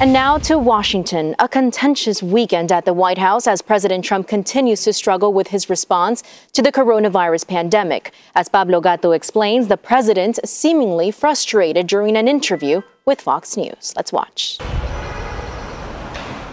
And 0.00 0.12
now 0.12 0.38
to 0.38 0.60
Washington, 0.60 1.34
a 1.40 1.48
contentious 1.48 2.22
weekend 2.22 2.70
at 2.70 2.84
the 2.84 2.92
White 2.92 3.18
House 3.18 3.48
as 3.48 3.60
President 3.60 4.04
Trump 4.04 4.28
continues 4.28 4.84
to 4.84 4.92
struggle 4.92 5.32
with 5.32 5.48
his 5.48 5.68
response 5.68 6.22
to 6.52 6.62
the 6.62 6.70
coronavirus 6.70 7.48
pandemic. 7.48 8.12
As 8.36 8.48
Pablo 8.48 8.80
Gato 8.80 9.10
explains, 9.10 9.66
the 9.66 9.76
president 9.76 10.38
seemingly 10.44 11.10
frustrated 11.10 11.88
during 11.88 12.16
an 12.16 12.28
interview 12.28 12.82
with 13.06 13.20
Fox 13.20 13.56
News. 13.56 13.92
Let's 13.96 14.12
watch. 14.12 14.58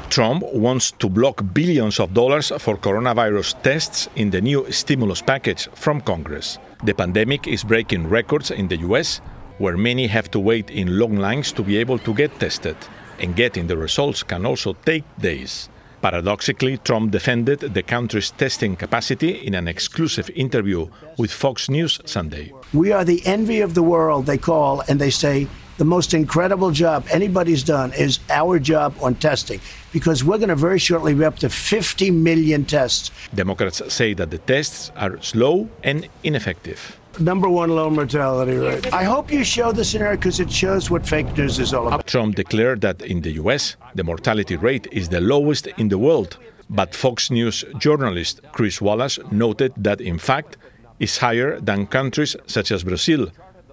Trump 0.09 0.41
wants 0.51 0.89
to 0.93 1.07
block 1.07 1.43
billions 1.53 1.99
of 1.99 2.15
dollars 2.15 2.51
for 2.57 2.75
coronavirus 2.75 3.61
tests 3.61 4.09
in 4.15 4.31
the 4.31 4.41
new 4.41 4.65
stimulus 4.71 5.21
package 5.21 5.67
from 5.75 6.01
Congress. 6.01 6.57
The 6.83 6.95
pandemic 6.95 7.45
is 7.47 7.63
breaking 7.63 8.09
records 8.09 8.49
in 8.49 8.69
the 8.69 8.77
US, 8.89 9.21
where 9.59 9.77
many 9.77 10.07
have 10.07 10.31
to 10.31 10.39
wait 10.39 10.71
in 10.71 10.97
long 10.97 11.17
lines 11.17 11.51
to 11.51 11.61
be 11.61 11.77
able 11.77 11.99
to 11.99 12.11
get 12.11 12.39
tested 12.39 12.75
and 13.19 13.35
getting 13.35 13.67
the 13.67 13.77
results 13.77 14.23
can 14.23 14.45
also 14.45 14.73
take 14.85 15.03
days. 15.19 15.69
Paradoxically, 16.01 16.77
Trump 16.77 17.11
defended 17.11 17.59
the 17.61 17.81
country's 17.81 18.29
testing 18.31 18.75
capacity 18.75 19.31
in 19.31 19.55
an 19.55 19.67
exclusive 19.67 20.29
interview 20.35 20.87
with 21.17 21.31
Fox 21.31 21.67
News 21.67 21.99
Sunday. 22.05 22.53
We 22.73 22.91
are 22.91 23.03
the 23.03 23.25
envy 23.25 23.61
of 23.61 23.73
the 23.73 23.81
world, 23.81 24.27
they 24.27 24.37
call, 24.37 24.81
and 24.81 25.01
they 25.01 25.09
say 25.09 25.47
the 25.77 25.85
most 25.85 26.13
incredible 26.13 26.71
job 26.71 27.05
anybody's 27.11 27.63
done 27.63 27.91
is 27.93 28.19
our 28.29 28.59
job 28.59 28.95
on 29.01 29.15
testing 29.15 29.59
because 29.91 30.23
we're 30.23 30.37
going 30.37 30.49
to 30.49 30.55
very 30.55 30.79
shortly 30.79 31.13
be 31.13 31.25
up 31.25 31.37
to 31.39 31.49
50 31.49 32.11
million 32.11 32.65
tests. 32.65 33.11
Democrats 33.33 33.81
say 33.93 34.13
that 34.13 34.29
the 34.31 34.37
tests 34.37 34.91
are 34.95 35.21
slow 35.21 35.67
and 35.83 36.07
ineffective. 36.23 36.99
Number 37.19 37.47
one 37.49 37.69
low 37.69 37.89
mortality 37.89 38.57
rate. 38.57 38.93
I 38.93 39.03
hope 39.03 39.31
you 39.31 39.43
show 39.43 39.71
the 39.71 39.85
scenario 39.85 40.17
because 40.17 40.39
it 40.39 40.51
shows 40.51 40.89
what 40.91 41.05
fake 41.07 41.35
news 41.37 41.59
is 41.59 41.73
all 41.73 41.87
about. 41.87 42.07
Trump 42.07 42.35
declared 42.35 42.81
that 42.81 43.01
in 43.01 43.21
the 43.21 43.31
US, 43.43 43.77
the 43.95 44.03
mortality 44.03 44.57
rate 44.57 44.87
is 44.91 45.09
the 45.09 45.21
lowest 45.21 45.67
in 45.77 45.87
the 45.89 45.97
world. 45.97 46.37
But 46.69 46.93
Fox 46.93 47.31
News 47.31 47.63
journalist 47.77 48.41
Chris 48.51 48.81
Wallace 48.81 49.19
noted 49.31 49.71
that, 49.77 50.01
in 50.01 50.17
fact, 50.17 50.57
is 50.99 51.17
higher 51.17 51.59
than 51.59 51.87
countries 51.87 52.35
such 52.47 52.71
as 52.71 52.83
Brazil, 52.83 53.27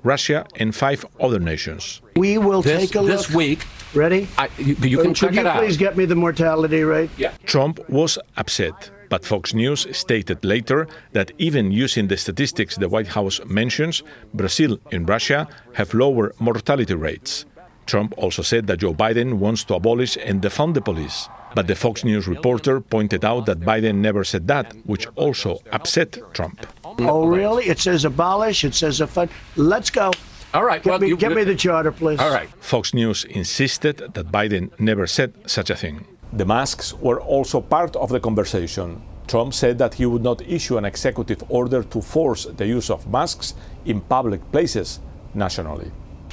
Russia, 0.04 0.44
and 0.56 0.75
five 0.75 1.04
other 1.20 1.38
nations. 1.40 2.00
We 2.16 2.38
will 2.38 2.62
This, 2.62 2.80
take 2.80 2.94
a 2.94 3.00
look. 3.00 3.11
this 3.11 3.30
week, 3.34 3.64
Ready? 3.94 4.26
I, 4.38 4.49
you, 4.58 4.75
you 4.82 4.96
can 4.99 5.06
Could 5.08 5.16
check 5.16 5.34
you 5.34 5.40
it 5.40 5.46
out. 5.46 5.58
please 5.58 5.76
get 5.76 5.96
me 5.96 6.04
the 6.06 6.14
mortality 6.16 6.82
rate? 6.82 7.11
Yeah. 7.18 7.32
Trump 7.44 7.80
was 7.88 8.18
upset, 8.37 8.90
but 9.12 9.26
Fox 9.26 9.52
News 9.52 9.87
stated 9.95 10.42
later 10.42 10.88
that 11.12 11.33
even 11.37 11.71
using 11.71 12.09
the 12.09 12.16
statistics 12.16 12.76
the 12.76 12.88
White 12.88 13.09
House 13.09 13.45
mentions, 13.45 14.02
Brazil 14.33 14.78
and 14.90 15.07
Russia 15.07 15.47
have 15.75 15.92
lower 15.92 16.33
mortality 16.38 16.95
rates. 16.95 17.45
Trump 17.85 18.14
also 18.16 18.40
said 18.40 18.66
that 18.69 18.78
Joe 18.78 18.95
Biden 18.95 19.35
wants 19.35 19.64
to 19.64 19.75
abolish 19.75 20.16
and 20.16 20.40
defund 20.40 20.73
the 20.73 20.81
police. 20.81 21.28
But 21.54 21.66
the 21.66 21.75
Fox 21.75 22.04
News 22.04 22.26
reporter 22.26 22.81
pointed 22.81 23.23
out 23.23 23.45
that 23.45 23.61
Biden 23.61 23.97
never 23.97 24.25
said 24.25 24.49
that, 24.49 24.73
which 24.87 25.07
also 25.16 25.59
upset 25.73 26.19
Trump. 26.33 26.66
Oh, 26.83 27.26
really? 27.26 27.66
It 27.66 27.81
says 27.81 28.07
abolish. 28.07 28.64
It 28.64 28.75
says 28.75 29.00
defund. 29.00 29.28
Let's 29.57 29.90
go. 29.90 30.11
All 30.54 30.64
right. 30.64 30.83
Get, 30.83 30.90
well, 30.90 31.00
me, 31.00 31.09
you, 31.09 31.19
get 31.19 31.33
me 31.33 31.45
the 31.45 31.54
charter, 31.54 31.92
please. 31.92 32.19
All 32.19 32.33
right. 32.33 32.49
Fox 32.61 32.95
News 32.95 33.25
insisted 33.25 33.99
that 34.14 34.33
Biden 34.33 34.71
never 34.81 35.07
said 35.07 35.35
such 35.47 35.69
a 35.69 35.76
thing. 35.76 36.07
The 36.32 36.46
masks 36.46 36.94
were 36.94 37.20
also 37.20 37.60
part 37.60 37.94
of 37.96 38.08
the 38.08 38.18
conversation. 38.18 39.02
Trump 39.26 39.52
said 39.52 39.78
that 39.78 39.94
he 39.94 40.06
would 40.06 40.22
not 40.22 40.40
issue 40.42 40.78
an 40.78 40.84
executive 40.84 41.44
order 41.48 41.82
to 41.82 42.00
force 42.00 42.46
the 42.46 42.66
use 42.66 42.88
of 42.90 43.06
masks 43.06 43.54
in 43.84 44.00
public 44.00 44.40
places 44.50 45.00
nationally. 45.34 45.90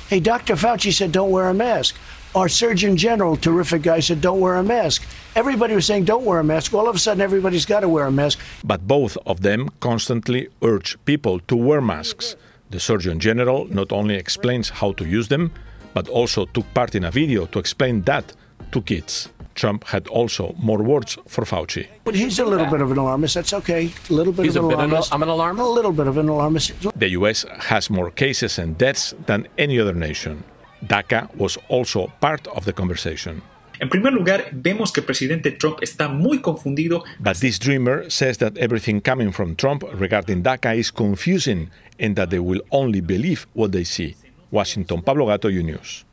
Hey, 0.08 0.22
Dr. 0.22 0.56
Fauci 0.56 0.94
said 0.94 1.12
don't 1.12 1.32
wear 1.32 1.50
a 1.50 1.54
mask. 1.54 1.96
Our 2.34 2.48
Surgeon 2.48 2.96
General, 2.96 3.36
terrific 3.36 3.82
guy, 3.82 4.00
said 4.00 4.22
don't 4.22 4.40
wear 4.40 4.56
a 4.56 4.64
mask. 4.64 5.04
Everybody 5.36 5.76
was 5.76 5.86
saying 5.86 6.06
don't 6.06 6.26
wear 6.26 6.40
a 6.40 6.44
mask. 6.44 6.74
All 6.74 6.88
of 6.88 6.96
a 6.96 7.00
sudden, 7.00 7.22
everybody's 7.22 7.66
got 7.66 7.82
to 7.82 7.90
wear 7.90 8.06
a 8.06 8.12
mask. 8.12 8.40
But 8.64 8.88
both 8.88 9.18
of 9.26 9.42
them 9.42 9.70
constantly 9.80 10.48
urge 10.62 10.98
people 11.06 11.40
to 11.42 11.56
wear 11.56 11.82
masks. 11.82 12.36
The 12.70 12.80
Surgeon 12.80 13.20
General 13.20 13.66
not 13.66 13.92
only 13.92 14.16
explains 14.16 14.70
how 14.70 14.94
to 14.94 15.06
use 15.06 15.28
them, 15.28 15.52
but 15.94 16.08
also 16.08 16.46
took 16.46 16.72
part 16.74 16.96
in 16.96 17.04
a 17.04 17.12
video 17.12 17.46
to 17.48 17.60
explain 17.60 18.04
that 18.04 18.34
to 18.72 18.82
kids. 18.82 19.30
Trump 19.60 19.84
had 19.94 20.08
also 20.08 20.56
more 20.58 20.82
words 20.82 21.18
for 21.28 21.44
Fauci. 21.46 21.88
But 22.04 22.16
he's 22.16 22.40
a 22.40 22.46
little 22.46 22.66
bit 22.68 22.82
of 22.82 22.92
an 22.92 22.98
alarmist. 22.98 23.36
That's 23.36 23.54
okay. 23.54 23.92
A 24.10 24.14
little 24.14 24.34
bit 24.34 24.46
He's 24.46 24.56
of 24.56 24.64
a 24.64 24.68
an 24.68 24.70
bit 24.70 24.80
of 24.80 24.84
an- 24.86 24.90
alarmist. 24.92 25.14
I'm 25.14 25.24
an 25.24 25.30
alarmist? 25.30 25.68
A 25.68 25.72
little 25.78 25.92
bit 25.92 26.08
of 26.08 26.18
an 26.18 26.30
alarmist. 26.30 26.72
The 27.00 27.10
US 27.20 27.46
has 27.70 27.90
more 27.90 28.10
cases 28.12 28.58
and 28.60 28.78
deaths 28.78 29.14
than 29.26 29.48
any 29.58 29.80
other 29.80 29.94
nation. 29.94 30.44
DACA 30.86 31.28
was 31.36 31.58
also 31.68 32.08
part 32.22 32.48
of 32.48 32.64
the 32.66 32.74
conversation. 32.74 33.42
En 33.82 33.88
primer 33.90 34.12
lugar, 34.12 34.50
vemos 34.52 34.92
que 34.92 35.02
el 35.02 35.06
presidente 35.06 35.52
Trump 35.58 35.80
está 35.82 36.10
muy 36.10 36.40
confundido. 36.40 37.04
But 37.20 37.38
this 37.40 37.58
dreamer 37.60 38.10
says 38.10 38.38
that 38.40 38.58
everything 38.58 39.00
coming 39.02 39.32
from 39.32 39.56
Trump 39.56 39.84
regarding 39.94 40.44
DACA 40.44 40.76
is 40.78 40.92
confusing 40.92 41.70
and 41.98 42.16
that 42.16 42.30
they 42.30 42.40
will 42.40 42.62
only 42.72 43.02
believe 43.02 43.46
what 43.54 43.72
they 43.72 43.86
see. 43.86 44.16
Washington, 44.52 45.02
Pablo 45.02 45.28
Gato, 45.28 45.48
U 45.48 45.64
News. 45.64 46.04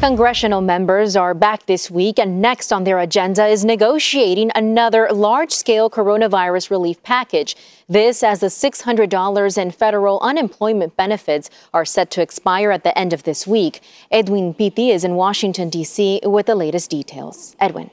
Congressional 0.00 0.60
members 0.60 1.16
are 1.16 1.32
back 1.32 1.64
this 1.64 1.90
week, 1.90 2.18
and 2.18 2.40
next 2.40 2.70
on 2.70 2.84
their 2.84 2.98
agenda 2.98 3.46
is 3.46 3.64
negotiating 3.64 4.50
another 4.54 5.08
large 5.10 5.50
scale 5.50 5.88
coronavirus 5.88 6.70
relief 6.70 7.02
package. 7.02 7.56
This, 7.88 8.22
as 8.22 8.40
the 8.40 8.48
$600 8.48 9.58
in 9.58 9.70
federal 9.70 10.20
unemployment 10.20 10.96
benefits 10.98 11.48
are 11.72 11.86
set 11.86 12.10
to 12.10 12.20
expire 12.20 12.70
at 12.70 12.84
the 12.84 12.96
end 12.96 13.14
of 13.14 13.22
this 13.22 13.46
week. 13.46 13.80
Edwin 14.10 14.52
Pitti 14.52 14.90
is 14.90 15.02
in 15.02 15.14
Washington, 15.14 15.70
D.C., 15.70 16.20
with 16.24 16.44
the 16.44 16.54
latest 16.54 16.90
details. 16.90 17.56
Edwin. 17.58 17.90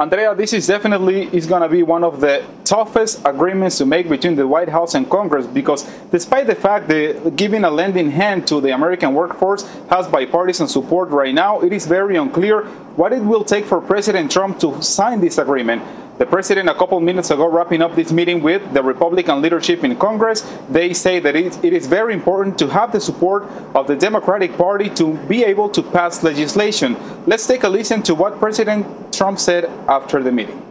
Andrea, 0.00 0.32
this 0.32 0.52
is 0.52 0.64
definitely 0.68 1.24
is 1.36 1.44
going 1.44 1.60
to 1.60 1.68
be 1.68 1.82
one 1.82 2.04
of 2.04 2.20
the 2.20 2.44
toughest 2.62 3.20
agreements 3.24 3.78
to 3.78 3.84
make 3.84 4.08
between 4.08 4.36
the 4.36 4.46
White 4.46 4.68
House 4.68 4.94
and 4.94 5.10
Congress 5.10 5.44
because 5.44 5.82
despite 6.12 6.46
the 6.46 6.54
fact 6.54 6.86
that 6.86 7.34
giving 7.34 7.64
a 7.64 7.70
lending 7.72 8.12
hand 8.12 8.46
to 8.46 8.60
the 8.60 8.72
American 8.72 9.12
workforce 9.12 9.64
has 9.90 10.06
bipartisan 10.06 10.68
support 10.68 11.08
right 11.08 11.34
now, 11.34 11.58
it 11.62 11.72
is 11.72 11.84
very 11.84 12.14
unclear 12.14 12.66
what 12.94 13.12
it 13.12 13.24
will 13.24 13.42
take 13.42 13.64
for 13.64 13.80
President 13.80 14.30
Trump 14.30 14.60
to 14.60 14.80
sign 14.80 15.20
this 15.20 15.36
agreement. 15.36 15.82
The 16.18 16.26
president, 16.26 16.68
a 16.68 16.74
couple 16.74 16.98
minutes 16.98 17.30
ago, 17.30 17.48
wrapping 17.48 17.80
up 17.80 17.94
this 17.94 18.10
meeting 18.10 18.42
with 18.42 18.74
the 18.74 18.82
Republican 18.82 19.40
leadership 19.40 19.84
in 19.84 19.96
Congress, 19.96 20.42
they 20.68 20.92
say 20.92 21.20
that 21.20 21.36
it, 21.36 21.64
it 21.64 21.72
is 21.72 21.86
very 21.86 22.12
important 22.12 22.58
to 22.58 22.66
have 22.66 22.90
the 22.90 23.00
support 23.00 23.44
of 23.74 23.86
the 23.86 23.94
Democratic 23.94 24.56
Party 24.56 24.90
to 24.90 25.16
be 25.28 25.44
able 25.44 25.68
to 25.68 25.80
pass 25.80 26.24
legislation. 26.24 26.96
Let's 27.26 27.46
take 27.46 27.62
a 27.62 27.68
listen 27.68 28.02
to 28.02 28.16
what 28.16 28.40
President 28.40 29.07
Trump 29.18 29.40
said 29.40 29.64
after 29.88 30.22
the 30.22 30.30
meeting. 30.30 30.62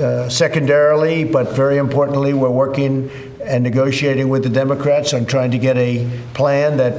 Uh, 0.00 0.26
secondarily, 0.30 1.22
but 1.22 1.52
very 1.52 1.76
importantly, 1.76 2.32
we're 2.32 2.48
working 2.48 3.10
and 3.44 3.62
negotiating 3.62 4.30
with 4.30 4.42
the 4.42 4.48
Democrats 4.48 5.12
on 5.12 5.26
trying 5.26 5.50
to 5.50 5.58
get 5.58 5.76
a 5.76 6.08
plan 6.32 6.78
that 6.78 6.94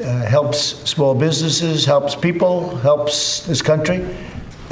uh, 0.00 0.24
helps 0.24 0.60
small 0.88 1.14
businesses, 1.14 1.84
helps 1.84 2.14
people, 2.14 2.74
helps 2.76 3.44
this 3.46 3.60
country. 3.60 3.98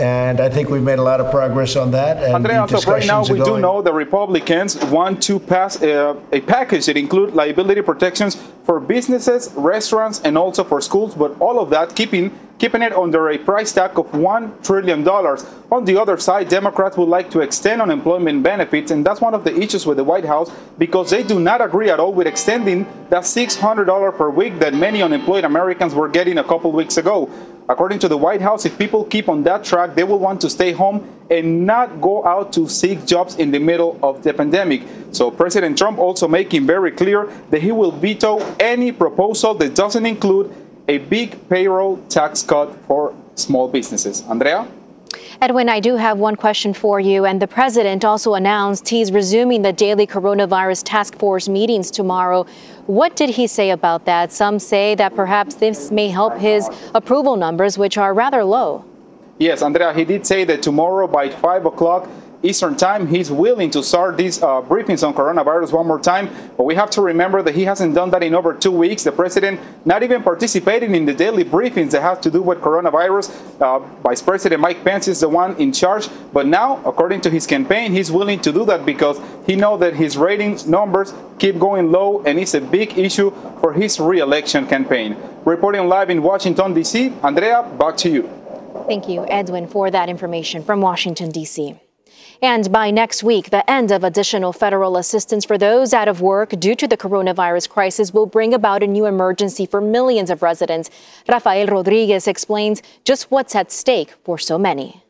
And 0.00 0.40
I 0.40 0.48
think 0.48 0.70
we've 0.70 0.82
made 0.82 0.98
a 0.98 1.02
lot 1.02 1.20
of 1.20 1.30
progress 1.30 1.76
on 1.76 1.90
that. 1.90 2.22
And 2.24 2.34
Andrea, 2.34 2.66
right 2.86 3.06
now 3.06 3.22
we 3.22 3.38
do 3.42 3.58
know 3.58 3.82
the 3.82 3.92
Republicans 3.92 4.76
want 4.86 5.22
to 5.24 5.38
pass 5.38 5.82
uh, 5.82 6.16
a 6.32 6.40
package 6.40 6.86
that 6.86 6.96
includes 6.96 7.34
liability 7.34 7.82
protections 7.82 8.34
for 8.64 8.80
businesses, 8.80 9.52
restaurants, 9.56 10.20
and 10.22 10.38
also 10.38 10.64
for 10.64 10.80
schools, 10.80 11.14
but 11.14 11.38
all 11.38 11.60
of 11.60 11.68
that 11.70 11.94
keeping 11.94 12.30
keeping 12.60 12.82
it 12.82 12.92
under 12.92 13.30
a 13.30 13.38
price 13.38 13.72
tag 13.72 13.98
of 13.98 14.06
$1 14.12 14.62
trillion. 14.62 15.06
On 15.08 15.84
the 15.86 15.98
other 15.98 16.18
side, 16.18 16.48
Democrats 16.50 16.96
would 16.98 17.08
like 17.08 17.30
to 17.30 17.40
extend 17.40 17.80
unemployment 17.80 18.42
benefits, 18.42 18.90
and 18.90 19.04
that's 19.04 19.20
one 19.20 19.32
of 19.32 19.44
the 19.44 19.58
issues 19.58 19.86
with 19.86 19.96
the 19.96 20.04
White 20.04 20.26
House 20.26 20.52
because 20.76 21.08
they 21.08 21.22
do 21.22 21.40
not 21.40 21.62
agree 21.62 21.88
at 21.88 21.98
all 21.98 22.12
with 22.12 22.26
extending 22.26 22.86
that 23.08 23.22
$600 23.22 24.16
per 24.16 24.28
week 24.28 24.58
that 24.58 24.74
many 24.74 25.00
unemployed 25.00 25.44
Americans 25.44 25.94
were 25.94 26.08
getting 26.08 26.36
a 26.36 26.44
couple 26.44 26.70
weeks 26.70 26.98
ago. 26.98 27.30
According 27.70 28.00
to 28.00 28.08
the 28.08 28.18
White 28.18 28.40
House, 28.40 28.66
if 28.66 28.76
people 28.76 29.04
keep 29.04 29.28
on 29.28 29.44
that 29.44 29.62
track, 29.62 29.94
they 29.94 30.02
will 30.02 30.18
want 30.18 30.40
to 30.40 30.50
stay 30.50 30.72
home 30.72 31.08
and 31.30 31.64
not 31.64 32.00
go 32.00 32.26
out 32.26 32.52
to 32.54 32.68
seek 32.68 33.06
jobs 33.06 33.36
in 33.36 33.52
the 33.52 33.60
middle 33.60 33.96
of 34.02 34.24
the 34.24 34.34
pandemic. 34.34 34.82
So 35.12 35.30
President 35.30 35.78
Trump 35.78 36.00
also 36.00 36.26
making 36.26 36.66
very 36.66 36.90
clear 36.90 37.30
that 37.50 37.62
he 37.62 37.70
will 37.70 37.92
veto 37.92 38.40
any 38.58 38.90
proposal 38.90 39.54
that 39.54 39.76
doesn't 39.76 40.04
include 40.04 40.52
a 40.88 40.98
big 40.98 41.48
payroll 41.48 41.98
tax 42.08 42.42
cut 42.42 42.74
for 42.88 43.14
small 43.36 43.68
businesses. 43.68 44.24
Andrea? 44.28 44.66
Edwin, 45.40 45.68
I 45.68 45.80
do 45.80 45.96
have 45.96 46.18
one 46.18 46.36
question 46.36 46.74
for 46.74 47.00
you. 47.00 47.24
And 47.24 47.40
the 47.40 47.46
president 47.46 48.04
also 48.04 48.34
announced 48.34 48.88
he's 48.88 49.12
resuming 49.12 49.62
the 49.62 49.72
daily 49.72 50.06
coronavirus 50.06 50.82
task 50.84 51.16
force 51.18 51.48
meetings 51.48 51.90
tomorrow. 51.90 52.46
What 52.86 53.16
did 53.16 53.30
he 53.30 53.46
say 53.46 53.70
about 53.70 54.04
that? 54.06 54.32
Some 54.32 54.58
say 54.58 54.94
that 54.96 55.14
perhaps 55.14 55.54
this 55.54 55.90
may 55.90 56.08
help 56.08 56.38
his 56.38 56.68
approval 56.94 57.36
numbers, 57.36 57.78
which 57.78 57.96
are 57.98 58.12
rather 58.14 58.44
low. 58.44 58.84
Yes, 59.38 59.62
Andrea, 59.62 59.94
he 59.94 60.04
did 60.04 60.26
say 60.26 60.44
that 60.44 60.62
tomorrow 60.62 61.06
by 61.06 61.30
5 61.30 61.64
o'clock 61.66 62.08
Eastern 62.42 62.74
Time, 62.74 63.06
he's 63.06 63.30
willing 63.30 63.70
to 63.70 63.82
start 63.82 64.16
these 64.16 64.42
uh, 64.42 64.62
briefings 64.62 65.06
on 65.06 65.12
coronavirus 65.12 65.72
one 65.72 65.86
more 65.86 66.00
time. 66.00 66.30
But 66.56 66.64
we 66.64 66.74
have 66.74 66.88
to 66.90 67.02
remember 67.02 67.42
that 67.42 67.54
he 67.54 67.64
hasn't 67.64 67.94
done 67.94 68.10
that 68.10 68.22
in 68.22 68.34
over 68.34 68.54
two 68.54 68.70
weeks. 68.70 69.04
The 69.04 69.12
president 69.12 69.60
not 69.84 70.02
even 70.02 70.22
participating 70.22 70.94
in 70.94 71.04
the 71.04 71.12
daily 71.12 71.44
briefings 71.44 71.90
that 71.90 72.00
have 72.00 72.20
to 72.22 72.30
do 72.30 72.40
with 72.40 72.60
coronavirus. 72.60 73.60
Uh, 73.60 73.80
Vice 74.02 74.22
President 74.22 74.60
Mike 74.60 74.82
Pence 74.82 75.06
is 75.08 75.20
the 75.20 75.28
one 75.28 75.54
in 75.56 75.70
charge. 75.70 76.08
But 76.32 76.46
now, 76.46 76.82
according 76.86 77.20
to 77.22 77.30
his 77.30 77.46
campaign, 77.46 77.92
he's 77.92 78.10
willing 78.10 78.40
to 78.40 78.52
do 78.52 78.64
that 78.64 78.86
because 78.86 79.20
he 79.46 79.54
knows 79.54 79.80
that 79.80 79.94
his 79.94 80.16
ratings 80.16 80.66
numbers 80.66 81.12
keep 81.38 81.58
going 81.58 81.92
low 81.92 82.22
and 82.22 82.38
it's 82.38 82.54
a 82.54 82.60
big 82.60 82.98
issue 82.98 83.32
for 83.60 83.74
his 83.74 84.00
re-election 84.00 84.66
campaign. 84.66 85.14
Reporting 85.44 85.88
live 85.88 86.08
in 86.08 86.22
Washington, 86.22 86.72
D.C., 86.72 87.12
Andrea, 87.22 87.62
back 87.78 87.96
to 87.98 88.08
you. 88.08 88.30
Thank 88.86 89.08
you, 89.08 89.26
Edwin, 89.28 89.66
for 89.66 89.90
that 89.90 90.08
information 90.08 90.62
from 90.62 90.80
Washington, 90.80 91.30
D.C. 91.30 91.78
And 92.42 92.72
by 92.72 92.90
next 92.90 93.22
week, 93.22 93.50
the 93.50 93.68
end 93.70 93.90
of 93.90 94.02
additional 94.02 94.54
federal 94.54 94.96
assistance 94.96 95.44
for 95.44 95.58
those 95.58 95.92
out 95.92 96.08
of 96.08 96.22
work 96.22 96.50
due 96.58 96.74
to 96.74 96.88
the 96.88 96.96
coronavirus 96.96 97.68
crisis 97.68 98.14
will 98.14 98.24
bring 98.24 98.54
about 98.54 98.82
a 98.82 98.86
new 98.86 99.04
emergency 99.04 99.66
for 99.66 99.80
millions 99.82 100.30
of 100.30 100.42
residents. 100.42 100.88
Rafael 101.28 101.66
Rodriguez 101.66 102.26
explains 102.26 102.82
just 103.04 103.30
what's 103.30 103.54
at 103.54 103.70
stake 103.70 104.14
for 104.24 104.38
so 104.38 104.58
many. 104.58 105.02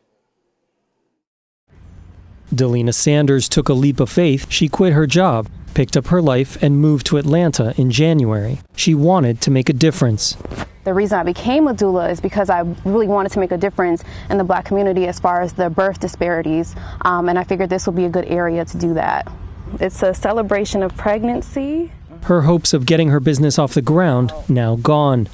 Delina 2.53 2.93
Sanders 2.93 3.49
took 3.49 3.69
a 3.69 3.75
leap 3.75 4.01
of 4.01 4.11
faith. 4.11 4.51
She 4.51 4.69
quit 4.69 4.93
her 4.93 5.07
job, 5.07 5.49
picked 5.75 5.97
up 5.97 6.09
her 6.09 6.21
life, 6.21 6.63
and 6.63 6.81
moved 6.81 7.07
to 7.07 7.17
Atlanta 7.17 7.75
in 7.77 7.91
January. 7.91 8.61
She 8.77 8.95
wanted 8.95 9.41
to 9.43 9.51
make 9.51 9.69
a 9.69 9.73
difference. 9.73 10.37
The 10.85 10.95
reason 10.95 11.19
I 11.19 11.23
became 11.25 11.69
a 11.69 11.75
doula 11.75 12.11
is 12.11 12.21
because 12.21 12.49
I 12.49 12.61
really 12.85 13.07
wanted 13.07 13.33
to 13.33 13.39
make 13.39 13.53
a 13.53 13.59
difference 13.59 14.03
in 14.31 14.39
the 14.39 14.45
black 14.45 14.65
community 14.65 15.07
as 15.07 15.21
far 15.21 15.43
as 15.43 15.53
the 15.53 15.69
birth 15.69 16.01
disparities, 16.01 16.75
um, 17.03 17.29
and 17.29 17.39
I 17.39 17.45
figured 17.45 17.71
this 17.71 17.87
would 17.87 17.97
be 17.97 18.07
a 18.07 18.11
good 18.11 18.25
area 18.27 18.65
to 18.65 18.79
do 18.79 18.95
that. 18.95 19.31
It's 19.79 20.03
a 20.03 20.15
celebration 20.15 20.83
of 20.83 20.97
pregnancy. 20.97 21.93
Her 22.23 22.43
hopes 22.43 22.73
of 22.73 22.87
getting 22.87 23.09
her 23.09 23.21
business 23.21 23.59
off 23.59 23.75
the 23.75 23.83
ground 23.83 24.33
now 24.49 24.77
gone. 24.77 25.29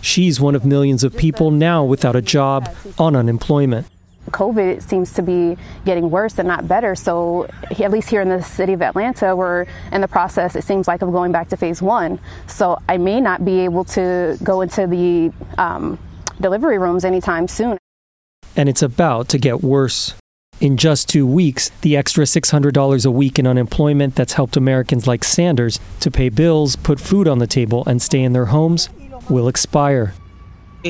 She's 0.00 0.40
one 0.40 0.54
of 0.54 0.64
millions 0.64 1.02
of 1.04 1.16
people 1.16 1.50
now 1.50 1.84
without 1.84 2.14
a 2.14 2.22
job, 2.22 2.68
on 2.98 3.16
unemployment. 3.16 3.86
COVID 4.30 4.82
seems 4.88 5.12
to 5.14 5.22
be 5.22 5.56
getting 5.84 6.10
worse 6.10 6.38
and 6.38 6.48
not 6.48 6.68
better. 6.68 6.94
So, 6.94 7.48
at 7.70 7.90
least 7.90 8.10
here 8.10 8.20
in 8.20 8.28
the 8.28 8.42
city 8.42 8.72
of 8.72 8.82
Atlanta, 8.82 9.34
we're 9.34 9.66
in 9.92 10.00
the 10.00 10.08
process, 10.08 10.56
it 10.56 10.64
seems 10.64 10.88
like, 10.88 11.02
of 11.02 11.12
going 11.12 11.32
back 11.32 11.48
to 11.48 11.56
phase 11.56 11.82
one. 11.82 12.18
So, 12.46 12.80
I 12.88 12.96
may 12.98 13.20
not 13.20 13.44
be 13.44 13.60
able 13.60 13.84
to 13.86 14.38
go 14.42 14.60
into 14.60 14.86
the 14.86 15.32
um, 15.58 15.98
delivery 16.40 16.78
rooms 16.78 17.04
anytime 17.04 17.48
soon. 17.48 17.78
And 18.56 18.68
it's 18.68 18.82
about 18.82 19.28
to 19.30 19.38
get 19.38 19.62
worse. 19.62 20.14
In 20.60 20.76
just 20.76 21.08
two 21.08 21.24
weeks, 21.24 21.70
the 21.82 21.96
extra 21.96 22.24
$600 22.24 23.06
a 23.06 23.10
week 23.12 23.38
in 23.38 23.46
unemployment 23.46 24.16
that's 24.16 24.32
helped 24.32 24.56
Americans 24.56 25.06
like 25.06 25.22
Sanders 25.22 25.78
to 26.00 26.10
pay 26.10 26.30
bills, 26.30 26.74
put 26.74 26.98
food 26.98 27.28
on 27.28 27.38
the 27.38 27.46
table, 27.46 27.84
and 27.86 28.02
stay 28.02 28.22
in 28.22 28.32
their 28.32 28.46
homes 28.46 28.88
will 29.30 29.48
expire. 29.48 30.14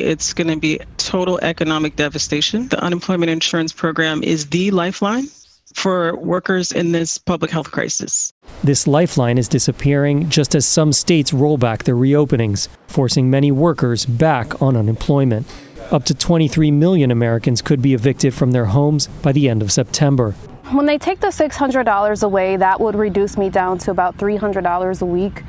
It's 0.03 0.33
going 0.33 0.49
to 0.49 0.57
be 0.57 0.81
total 0.97 1.39
economic 1.43 1.97
devastation. 1.97 2.69
The 2.69 2.83
unemployment 2.83 3.31
insurance 3.31 3.73
program 3.73 4.23
is 4.23 4.49
the 4.49 4.71
lifeline 4.71 5.27
for 5.75 6.17
workers 6.17 6.73
in 6.73 6.93
this 6.93 7.19
public 7.19 7.51
health 7.51 7.71
crisis. 7.71 8.33
This 8.65 8.87
lifeline 8.87 9.39
is 9.39 9.49
disappearing 9.49 10.29
just 10.29 10.55
as 10.55 10.67
some 10.67 10.93
states 10.93 11.33
roll 11.33 11.59
back 11.59 11.85
their 11.85 11.95
reopenings, 11.95 12.69
forcing 12.87 13.31
many 13.31 13.53
workers 13.53 14.07
back 14.07 14.61
on 14.61 14.77
unemployment. 14.77 15.47
Up 15.91 16.05
to 16.05 16.15
23 16.15 16.71
million 16.71 17.11
Americans 17.11 17.63
could 17.63 17.81
be 17.81 17.95
evicted 17.95 18.35
from 18.35 18.51
their 18.51 18.67
homes 18.67 19.07
by 19.23 19.33
the 19.33 19.49
end 19.49 19.63
of 19.63 19.73
September. 19.73 20.33
When 20.73 20.85
they 20.85 20.99
take 20.99 21.21
the 21.21 21.29
$600 21.29 22.23
away, 22.23 22.57
that 22.57 22.81
would 22.81 22.95
reduce 22.95 23.39
me 23.39 23.49
down 23.49 23.79
to 23.79 23.91
about 23.91 24.19
$300 24.19 25.01
a 25.01 25.07
week, 25.07 25.43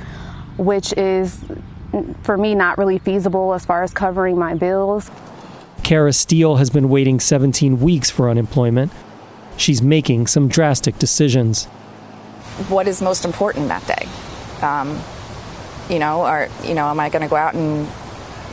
which 0.58 0.94
is 0.94 1.44
for 2.24 2.38
me 2.38 2.56
not 2.56 2.78
really 2.78 3.00
feasible 3.00 3.54
as 3.54 3.66
far 3.66 3.84
as 3.84 3.94
covering 3.94 4.38
my 4.38 4.54
bills. 4.54 5.10
Kara 5.84 6.14
Steele 6.14 6.58
has 6.58 6.70
been 6.70 6.90
waiting 6.90 7.20
17 7.20 7.80
weeks 7.80 8.10
for 8.10 8.30
unemployment. 8.30 8.92
She's 9.58 9.82
making 9.82 10.28
some 10.28 10.48
drastic 10.48 11.00
decisions. 11.00 11.66
What 12.68 12.88
is 12.88 13.02
most 13.02 13.26
important 13.26 13.70
that 13.70 13.86
day? 13.88 14.08
Um, 14.66 15.02
you 15.90 16.00
know, 16.00 16.26
or 16.26 16.50
you 16.64 16.76
know, 16.76 16.88
am 16.88 17.00
I 17.00 17.10
going 17.10 17.24
to 17.24 17.28
go 17.28 17.36
out 17.36 17.54
and 17.54 17.88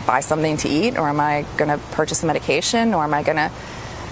buy 0.07 0.20
something 0.20 0.57
to 0.59 0.68
eat, 0.68 0.96
or 0.96 1.09
am 1.09 1.20
I 1.20 1.44
going 1.57 1.68
to 1.68 1.79
purchase 1.88 2.22
a 2.22 2.27
medication, 2.27 2.94
or 2.94 3.05
am 3.05 3.12
I 3.12 3.22
going 3.22 3.37
to, 3.37 3.51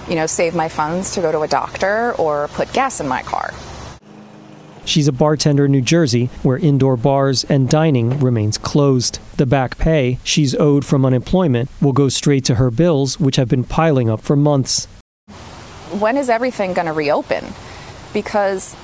you 0.09 0.15
know, 0.15 0.25
save 0.25 0.53
my 0.53 0.69
funds 0.69 1.11
to 1.15 1.21
go 1.21 1.31
to 1.31 1.39
a 1.39 1.47
doctor 1.47 2.13
or 2.13 2.49
put 2.49 2.71
gas 2.73 2.99
in 2.99 3.07
my 3.07 3.23
car? 3.23 3.53
She's 4.85 5.07
a 5.07 5.11
bartender 5.11 5.65
in 5.65 5.71
New 5.71 5.81
Jersey, 5.81 6.27
where 6.43 6.59
indoor 6.59 6.95
bars 6.95 7.43
and 7.45 7.67
dining 7.67 8.19
remains 8.19 8.59
closed. 8.59 9.19
The 9.37 9.47
back 9.47 9.79
pay 9.79 10.19
she's 10.23 10.53
owed 10.53 10.85
from 10.85 11.05
unemployment 11.05 11.69
will 11.81 11.91
go 11.91 12.07
straight 12.07 12.45
to 12.45 12.55
her 12.55 12.69
bills, 12.69 13.19
which 13.19 13.35
have 13.37 13.49
been 13.49 13.63
piling 13.63 14.11
up 14.11 14.21
for 14.21 14.35
months. 14.35 14.87
When 15.99 16.17
is 16.17 16.29
everything 16.29 16.73
going 16.73 16.85
to 16.85 16.93
reopen? 16.93 17.43
Because 18.13 18.75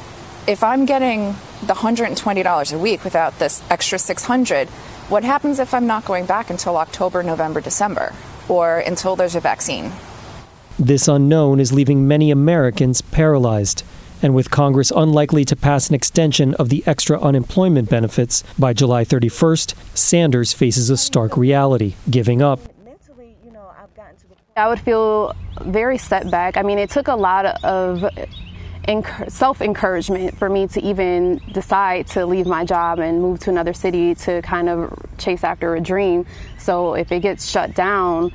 if 0.48 0.64
I'm 0.64 0.86
getting 0.86 1.36
the 1.62 1.76
$120 1.76 2.74
a 2.74 2.80
week 2.80 3.04
without 3.04 3.38
this 3.38 3.62
extra 3.70 4.00
600, 4.00 4.70
what 5.08 5.24
happens 5.24 5.60
if 5.60 5.72
I'm 5.72 5.86
not 5.86 6.06
going 6.06 6.26
back 6.26 6.50
until 6.50 6.78
October, 6.78 7.22
November, 7.22 7.62
December, 7.62 8.12
or 8.50 8.80
until 8.80 9.16
there's 9.16 9.36
a 9.36 9.40
vaccine? 9.40 9.92
This 10.80 11.08
unknown 11.08 11.60
is 11.60 11.72
leaving 11.72 12.08
many 12.08 12.32
Americans 12.32 13.02
paralyzed 13.02 13.84
and 14.21 14.36
with 14.36 14.51
Congress 14.51 14.91
unlikely 14.95 15.45
to 15.45 15.55
pass 15.55 15.89
an 15.89 15.95
extension 15.95 16.53
of 16.55 16.69
the 16.69 16.84
extra 16.86 17.19
unemployment 17.19 17.89
benefits 17.89 18.43
by 18.57 18.73
July 18.73 19.03
31st, 19.03 19.73
Sanders 19.97 20.53
faces 20.53 20.89
a 20.89 20.97
stark 20.97 21.38
reality 21.38 21.95
giving 22.10 22.41
up. 22.41 22.60
I 24.57 24.67
would 24.67 24.81
feel 24.81 25.34
very 25.62 25.97
set 25.97 26.29
back. 26.29 26.57
I 26.57 26.62
mean, 26.62 26.77
it 26.77 26.89
took 26.89 27.07
a 27.07 27.15
lot 27.15 27.45
of 27.63 28.03
self 29.27 29.62
encouragement 29.62 30.38
for 30.38 30.49
me 30.49 30.67
to 30.67 30.81
even 30.81 31.39
decide 31.53 32.07
to 32.07 32.25
leave 32.25 32.45
my 32.45 32.65
job 32.65 32.99
and 32.99 33.21
move 33.21 33.39
to 33.39 33.49
another 33.49 33.73
city 33.73 34.15
to 34.15 34.41
kind 34.41 34.69
of 34.69 34.93
chase 35.17 35.43
after 35.43 35.75
a 35.75 35.81
dream. 35.81 36.25
So 36.57 36.95
if 36.95 37.12
it 37.12 37.21
gets 37.21 37.49
shut 37.49 37.75
down, 37.75 38.31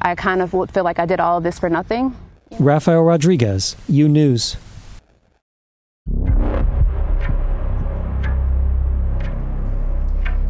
I 0.00 0.14
kind 0.14 0.42
of 0.42 0.52
would 0.52 0.72
feel 0.72 0.84
like 0.84 0.98
I 0.98 1.06
did 1.06 1.20
all 1.20 1.38
of 1.38 1.44
this 1.44 1.58
for 1.58 1.70
nothing. 1.70 2.16
Rafael 2.58 3.02
Rodriguez, 3.02 3.76
U 3.88 4.08
News. 4.08 4.56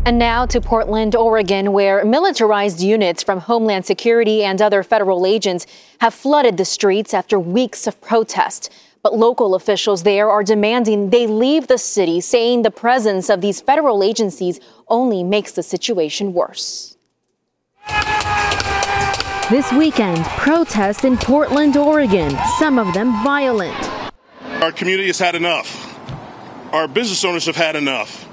And 0.04 0.18
now 0.18 0.46
to 0.46 0.60
Portland, 0.60 1.14
Oregon, 1.14 1.72
where 1.72 2.04
militarized 2.04 2.80
units 2.80 3.22
from 3.22 3.38
Homeland 3.38 3.86
Security 3.86 4.42
and 4.42 4.60
other 4.60 4.82
federal 4.82 5.24
agents 5.24 5.64
have 6.00 6.12
flooded 6.12 6.56
the 6.56 6.64
streets 6.64 7.14
after 7.14 7.38
weeks 7.38 7.86
of 7.86 8.00
protest. 8.00 8.72
But 9.04 9.16
local 9.16 9.54
officials 9.54 10.02
there 10.02 10.28
are 10.28 10.42
demanding 10.42 11.10
they 11.10 11.28
leave 11.28 11.68
the 11.68 11.78
city, 11.78 12.20
saying 12.20 12.62
the 12.62 12.70
presence 12.72 13.30
of 13.30 13.42
these 13.42 13.60
federal 13.60 14.02
agencies 14.02 14.58
only 14.88 15.22
makes 15.22 15.52
the 15.52 15.62
situation 15.62 16.32
worse. 16.32 16.96
This 19.50 19.72
weekend, 19.72 20.24
protests 20.24 21.04
in 21.04 21.16
Portland, 21.16 21.76
Oregon, 21.76 22.36
some 22.58 22.76
of 22.76 22.92
them 22.92 23.22
violent. 23.22 23.76
Our 24.62 24.72
community 24.72 25.06
has 25.06 25.20
had 25.20 25.36
enough. 25.36 25.96
Our 26.72 26.88
business 26.88 27.24
owners 27.24 27.46
have 27.46 27.54
had 27.54 27.76
enough. 27.76 28.31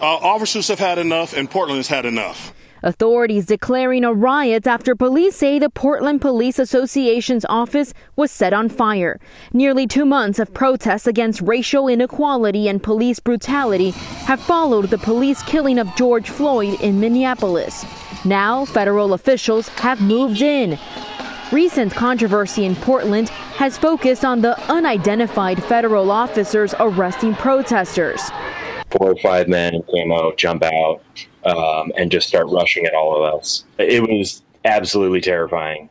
Uh, 0.00 0.04
officers 0.04 0.68
have 0.68 0.78
had 0.78 0.98
enough, 0.98 1.32
and 1.32 1.50
Portland 1.50 1.78
has 1.78 1.88
had 1.88 2.04
enough. 2.04 2.52
Authorities 2.82 3.46
declaring 3.46 4.04
a 4.04 4.12
riot 4.12 4.66
after 4.66 4.94
police 4.94 5.34
say 5.34 5.58
the 5.58 5.70
Portland 5.70 6.20
Police 6.20 6.58
Association's 6.58 7.46
office 7.48 7.94
was 8.14 8.30
set 8.30 8.52
on 8.52 8.68
fire. 8.68 9.18
Nearly 9.52 9.86
two 9.86 10.04
months 10.04 10.38
of 10.38 10.52
protests 10.52 11.06
against 11.06 11.40
racial 11.40 11.88
inequality 11.88 12.68
and 12.68 12.82
police 12.82 13.18
brutality 13.18 13.90
have 14.26 14.40
followed 14.40 14.90
the 14.90 14.98
police 14.98 15.42
killing 15.42 15.78
of 15.78 15.96
George 15.96 16.28
Floyd 16.28 16.78
in 16.80 17.00
Minneapolis. 17.00 17.84
Now, 18.24 18.66
federal 18.66 19.14
officials 19.14 19.68
have 19.68 20.00
moved 20.02 20.42
in. 20.42 20.78
Recent 21.52 21.94
controversy 21.94 22.66
in 22.66 22.76
Portland 22.76 23.30
has 23.30 23.78
focused 23.78 24.24
on 24.24 24.42
the 24.42 24.58
unidentified 24.70 25.62
federal 25.64 26.10
officers 26.10 26.74
arresting 26.78 27.34
protesters. 27.34 28.20
Four 28.90 29.10
or 29.12 29.16
five 29.16 29.48
men 29.48 29.82
came 29.94 30.12
out, 30.12 30.36
jump 30.36 30.62
out, 30.62 31.02
um, 31.44 31.92
and 31.96 32.10
just 32.10 32.28
start 32.28 32.46
rushing 32.48 32.86
at 32.86 32.94
all 32.94 33.16
of 33.16 33.34
us. 33.34 33.64
It 33.78 34.02
was 34.02 34.42
absolutely 34.66 35.20
terrifying. 35.20 35.88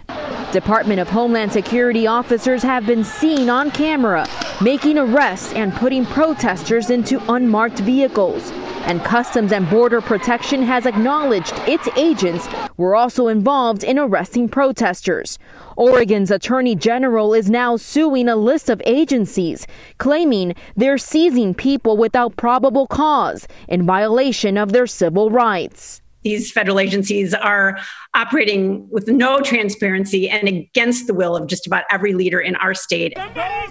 Department 0.52 1.00
of 1.00 1.10
Homeland 1.10 1.52
Security 1.52 2.08
officers 2.08 2.62
have 2.64 2.86
been 2.86 3.04
seen 3.04 3.50
on 3.50 3.72
camera 3.72 4.28
making 4.62 4.98
arrests 4.98 5.52
and 5.54 5.74
putting 5.74 6.06
protesters 6.06 6.90
into 6.90 7.22
unmarked 7.32 7.80
vehicles. 7.80 8.52
And 8.86 9.04
Customs 9.04 9.52
and 9.52 9.70
Border 9.70 10.00
Protection 10.00 10.62
has 10.62 10.86
acknowledged 10.86 11.54
its 11.68 11.88
agents 11.98 12.48
were 12.78 12.96
also 12.96 13.28
involved 13.28 13.84
in 13.84 13.98
arresting 13.98 14.48
protesters. 14.48 15.40
Oregon's 15.76 16.32
Attorney 16.32 16.76
General 16.76 17.34
is 17.34 17.50
now 17.50 17.76
suing 17.76 18.30
a 18.30 18.36
list 18.36 18.70
of 18.70 18.82
agencies, 18.86 19.66
claiming 19.98 20.56
they're 20.76 20.98
seizing 20.98 21.54
people 21.54 21.98
without 21.98 22.38
probable 22.38 22.88
cause 22.88 23.48
in 23.68 23.86
violation 23.86 24.58
of 24.58 24.72
their 24.72 24.88
civil 24.88 25.32
rights 25.32 26.02
these 26.26 26.52
federal 26.52 26.80
agencies 26.80 27.34
are 27.36 27.78
operating 28.16 28.90
with 28.90 29.08
no 29.08 29.40
transparency 29.42 30.28
and 30.28 30.48
against 30.48 31.06
the 31.06 31.14
will 31.14 31.38
of 31.38 31.48
just 31.48 31.68
about 31.68 31.84
every 31.92 32.14
leader 32.14 32.40
in 32.40 32.56
our 32.56 32.74
state. 32.74 33.16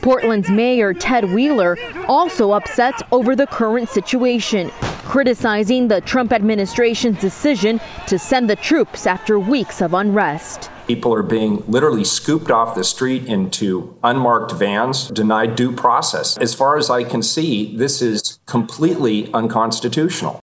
Portland's 0.00 0.48
Mayor 0.48 0.94
Ted 0.94 1.32
Wheeler 1.32 1.76
also 2.06 2.52
upset 2.52 3.02
over 3.10 3.34
the 3.34 3.48
current 3.48 3.88
situation, 3.88 4.70
criticizing 5.02 5.88
the 5.88 6.00
Trump 6.02 6.32
administration's 6.32 7.20
decision 7.20 7.80
to 8.06 8.18
send 8.18 8.48
the 8.48 8.56
troops 8.56 9.06
after 9.06 9.38
weeks 9.38 9.82
of 9.82 9.92
unrest. 9.92 10.70
People 10.86 11.12
are 11.12 11.22
being 11.22 11.64
literally 11.66 12.04
scooped 12.04 12.50
off 12.50 12.76
the 12.76 12.84
street 12.84 13.26
into 13.26 13.98
unmarked 14.04 14.52
vans, 14.52 15.08
denied 15.08 15.56
due 15.56 15.72
process. 15.72 16.36
As 16.38 16.54
far 16.54 16.76
as 16.76 16.88
I 16.88 17.02
can 17.02 17.22
see, 17.22 17.76
this 17.76 18.00
is 18.00 18.38
completely 18.46 19.32
unconstitutional. 19.32 20.43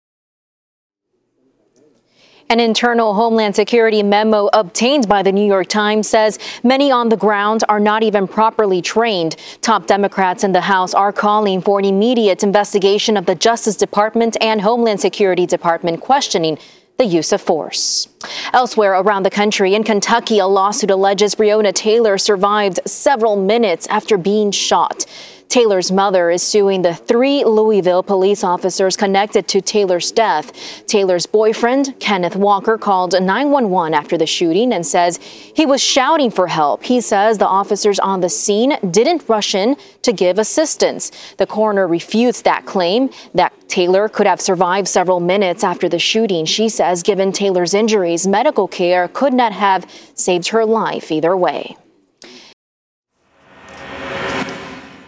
An 2.50 2.60
internal 2.60 3.12
Homeland 3.12 3.54
Security 3.54 4.02
memo 4.02 4.48
obtained 4.54 5.06
by 5.06 5.22
the 5.22 5.30
New 5.30 5.44
York 5.44 5.66
Times 5.66 6.08
says 6.08 6.38
many 6.62 6.90
on 6.90 7.10
the 7.10 7.16
ground 7.16 7.62
are 7.68 7.78
not 7.78 8.02
even 8.02 8.26
properly 8.26 8.80
trained. 8.80 9.36
Top 9.60 9.86
Democrats 9.86 10.44
in 10.44 10.52
the 10.52 10.62
House 10.62 10.94
are 10.94 11.12
calling 11.12 11.60
for 11.60 11.78
an 11.78 11.84
immediate 11.84 12.42
investigation 12.42 13.18
of 13.18 13.26
the 13.26 13.34
Justice 13.34 13.76
Department 13.76 14.38
and 14.40 14.62
Homeland 14.62 14.98
Security 14.98 15.44
Department 15.44 16.00
questioning 16.00 16.56
the 16.96 17.04
use 17.04 17.32
of 17.32 17.42
force. 17.42 18.08
Elsewhere 18.54 18.94
around 18.94 19.24
the 19.24 19.30
country, 19.30 19.74
in 19.74 19.84
Kentucky, 19.84 20.38
a 20.38 20.46
lawsuit 20.46 20.90
alleges 20.90 21.34
Breonna 21.34 21.74
Taylor 21.74 22.16
survived 22.16 22.80
several 22.86 23.36
minutes 23.36 23.86
after 23.88 24.16
being 24.16 24.52
shot. 24.52 25.04
Taylor's 25.48 25.90
mother 25.90 26.30
is 26.30 26.42
suing 26.42 26.82
the 26.82 26.94
three 26.94 27.42
Louisville 27.42 28.02
police 28.02 28.44
officers 28.44 28.98
connected 28.98 29.48
to 29.48 29.62
Taylor's 29.62 30.12
death. 30.12 30.52
Taylor's 30.86 31.24
boyfriend, 31.24 31.94
Kenneth 32.00 32.36
Walker, 32.36 32.76
called 32.76 33.12
911 33.12 33.94
after 33.94 34.18
the 34.18 34.26
shooting 34.26 34.74
and 34.74 34.86
says 34.86 35.16
he 35.16 35.64
was 35.64 35.82
shouting 35.82 36.30
for 36.30 36.48
help. 36.48 36.84
He 36.84 37.00
says 37.00 37.38
the 37.38 37.46
officers 37.46 37.98
on 37.98 38.20
the 38.20 38.28
scene 38.28 38.76
didn't 38.90 39.26
rush 39.26 39.54
in 39.54 39.76
to 40.02 40.12
give 40.12 40.38
assistance. 40.38 41.12
The 41.38 41.46
coroner 41.46 41.88
refutes 41.88 42.42
that 42.42 42.66
claim 42.66 43.08
that 43.32 43.54
Taylor 43.68 44.10
could 44.10 44.26
have 44.26 44.42
survived 44.42 44.86
several 44.86 45.18
minutes 45.18 45.64
after 45.64 45.88
the 45.88 45.98
shooting. 45.98 46.44
She 46.44 46.68
says, 46.68 47.02
given 47.02 47.32
Taylor's 47.32 47.72
injuries, 47.72 48.26
medical 48.26 48.68
care 48.68 49.08
could 49.08 49.32
not 49.32 49.52
have 49.52 49.90
saved 50.12 50.48
her 50.48 50.66
life 50.66 51.10
either 51.10 51.34
way. 51.34 51.76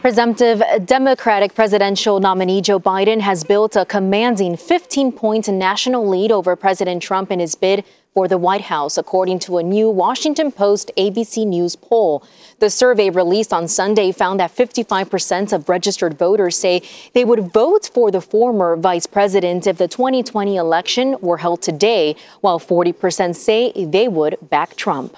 Presumptive 0.00 0.62
Democratic 0.86 1.54
presidential 1.54 2.20
nominee 2.20 2.62
Joe 2.62 2.80
Biden 2.80 3.20
has 3.20 3.44
built 3.44 3.76
a 3.76 3.84
commanding 3.84 4.56
15 4.56 5.12
point 5.12 5.46
national 5.48 6.08
lead 6.08 6.32
over 6.32 6.56
President 6.56 7.02
Trump 7.02 7.30
in 7.30 7.38
his 7.38 7.54
bid 7.54 7.84
for 8.14 8.26
the 8.26 8.38
White 8.38 8.62
House, 8.62 8.96
according 8.96 9.40
to 9.40 9.58
a 9.58 9.62
new 9.62 9.90
Washington 9.90 10.52
Post 10.52 10.90
ABC 10.96 11.46
News 11.46 11.76
poll. 11.76 12.24
The 12.60 12.70
survey 12.70 13.10
released 13.10 13.52
on 13.52 13.68
Sunday 13.68 14.10
found 14.10 14.40
that 14.40 14.56
55% 14.56 15.52
of 15.52 15.68
registered 15.68 16.16
voters 16.16 16.56
say 16.56 16.80
they 17.12 17.26
would 17.26 17.52
vote 17.52 17.90
for 17.92 18.10
the 18.10 18.22
former 18.22 18.76
vice 18.76 19.06
president 19.06 19.66
if 19.66 19.76
the 19.76 19.86
2020 19.86 20.56
election 20.56 21.14
were 21.20 21.36
held 21.36 21.60
today, 21.60 22.16
while 22.40 22.58
40% 22.58 23.36
say 23.36 23.70
they 23.76 24.08
would 24.08 24.38
back 24.48 24.76
Trump. 24.76 25.14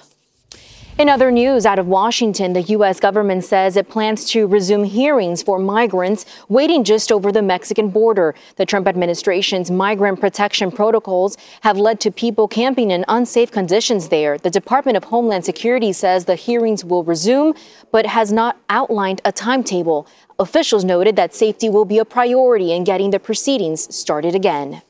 In 0.98 1.08
other 1.08 1.30
news 1.30 1.64
out 1.64 1.78
of 1.78 1.86
Washington, 1.86 2.52
the 2.52 2.60
U.S. 2.62 3.00
government 3.00 3.44
says 3.44 3.78
it 3.78 3.88
plans 3.88 4.26
to 4.26 4.46
resume 4.46 4.84
hearings 4.84 5.42
for 5.42 5.58
migrants 5.58 6.26
waiting 6.50 6.84
just 6.84 7.10
over 7.10 7.32
the 7.32 7.40
Mexican 7.40 7.88
border. 7.88 8.34
The 8.56 8.66
Trump 8.66 8.86
administration's 8.86 9.70
migrant 9.70 10.20
protection 10.20 10.70
protocols 10.70 11.38
have 11.62 11.78
led 11.78 11.98
to 12.00 12.10
people 12.10 12.46
camping 12.46 12.90
in 12.90 13.06
unsafe 13.08 13.50
conditions 13.50 14.10
there. 14.10 14.36
The 14.36 14.50
Department 14.50 14.98
of 14.98 15.04
Homeland 15.04 15.46
Security 15.46 15.94
says 15.94 16.26
the 16.26 16.34
hearings 16.34 16.84
will 16.84 17.04
resume, 17.04 17.54
but 17.90 18.04
has 18.04 18.30
not 18.30 18.60
outlined 18.68 19.22
a 19.24 19.32
timetable. 19.32 20.06
Officials 20.38 20.84
noted 20.84 21.16
that 21.16 21.34
safety 21.34 21.70
will 21.70 21.86
be 21.86 21.98
a 21.98 22.04
priority 22.04 22.70
in 22.70 22.84
getting 22.84 23.10
the 23.10 23.18
proceedings 23.18 23.92
started 23.94 24.34
again. 24.34 24.82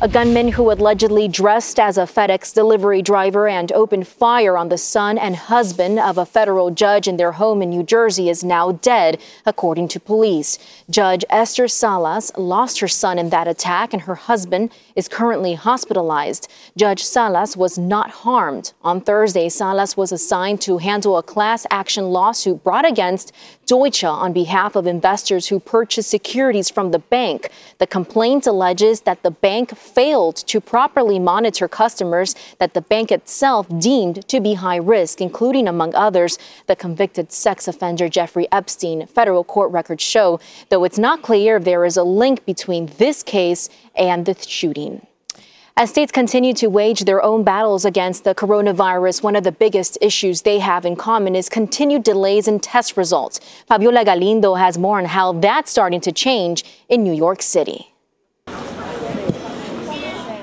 A 0.00 0.06
gunman 0.06 0.52
who 0.52 0.70
allegedly 0.70 1.26
dressed 1.26 1.80
as 1.80 1.98
a 1.98 2.02
FedEx 2.02 2.54
delivery 2.54 3.02
driver 3.02 3.48
and 3.48 3.72
opened 3.72 4.06
fire 4.06 4.56
on 4.56 4.68
the 4.68 4.78
son 4.78 5.18
and 5.18 5.34
husband 5.34 5.98
of 5.98 6.16
a 6.16 6.24
federal 6.24 6.70
judge 6.70 7.08
in 7.08 7.16
their 7.16 7.32
home 7.32 7.62
in 7.62 7.70
New 7.70 7.82
Jersey 7.82 8.28
is 8.28 8.44
now 8.44 8.70
dead, 8.70 9.20
according 9.44 9.88
to 9.88 9.98
police. 9.98 10.56
Judge 10.88 11.24
Esther 11.28 11.66
Salas 11.66 12.30
lost 12.36 12.78
her 12.78 12.86
son 12.86 13.18
in 13.18 13.30
that 13.30 13.48
attack, 13.48 13.92
and 13.92 14.02
her 14.02 14.14
husband 14.14 14.70
is 14.94 15.08
currently 15.08 15.54
hospitalized. 15.54 16.48
Judge 16.76 17.02
Salas 17.02 17.56
was 17.56 17.76
not 17.76 18.10
harmed. 18.10 18.74
On 18.82 19.00
Thursday, 19.00 19.48
Salas 19.48 19.96
was 19.96 20.12
assigned 20.12 20.60
to 20.60 20.78
handle 20.78 21.18
a 21.18 21.24
class 21.24 21.66
action 21.72 22.10
lawsuit 22.10 22.62
brought 22.62 22.86
against 22.86 23.32
Deutsche 23.68 24.02
on 24.02 24.32
behalf 24.32 24.74
of 24.76 24.86
investors 24.86 25.48
who 25.48 25.60
purchased 25.60 26.08
securities 26.08 26.70
from 26.70 26.90
the 26.90 26.98
bank. 26.98 27.50
The 27.76 27.86
complaint 27.86 28.46
alleges 28.46 29.02
that 29.02 29.22
the 29.22 29.30
bank 29.30 29.76
failed 29.76 30.36
to 30.36 30.58
properly 30.58 31.18
monitor 31.18 31.68
customers 31.68 32.34
that 32.58 32.72
the 32.72 32.80
bank 32.80 33.12
itself 33.12 33.68
deemed 33.78 34.26
to 34.28 34.40
be 34.40 34.54
high 34.54 34.76
risk, 34.76 35.20
including, 35.20 35.68
among 35.68 35.94
others, 35.94 36.38
the 36.66 36.74
convicted 36.74 37.30
sex 37.30 37.68
offender 37.68 38.08
Jeffrey 38.08 38.48
Epstein. 38.50 39.06
Federal 39.06 39.44
court 39.44 39.70
records 39.70 40.02
show, 40.02 40.40
though 40.70 40.84
it's 40.84 40.98
not 40.98 41.20
clear 41.20 41.58
if 41.58 41.64
there 41.64 41.84
is 41.84 41.98
a 41.98 42.04
link 42.04 42.46
between 42.46 42.86
this 42.96 43.22
case 43.22 43.68
and 43.94 44.24
the 44.24 44.34
shooting. 44.34 45.06
As 45.80 45.90
states 45.90 46.10
continue 46.10 46.54
to 46.54 46.66
wage 46.66 47.04
their 47.04 47.22
own 47.22 47.44
battles 47.44 47.84
against 47.84 48.24
the 48.24 48.34
coronavirus, 48.34 49.22
one 49.22 49.36
of 49.36 49.44
the 49.44 49.52
biggest 49.52 49.96
issues 50.00 50.42
they 50.42 50.58
have 50.58 50.84
in 50.84 50.96
common 50.96 51.36
is 51.36 51.48
continued 51.48 52.02
delays 52.02 52.48
in 52.48 52.58
test 52.58 52.96
results. 52.96 53.38
Fabiola 53.68 54.04
Galindo 54.04 54.54
has 54.54 54.76
more 54.76 54.98
on 54.98 55.04
how 55.04 55.34
that's 55.34 55.70
starting 55.70 56.00
to 56.00 56.10
change 56.10 56.64
in 56.88 57.04
New 57.04 57.12
York 57.12 57.42
City. 57.42 57.94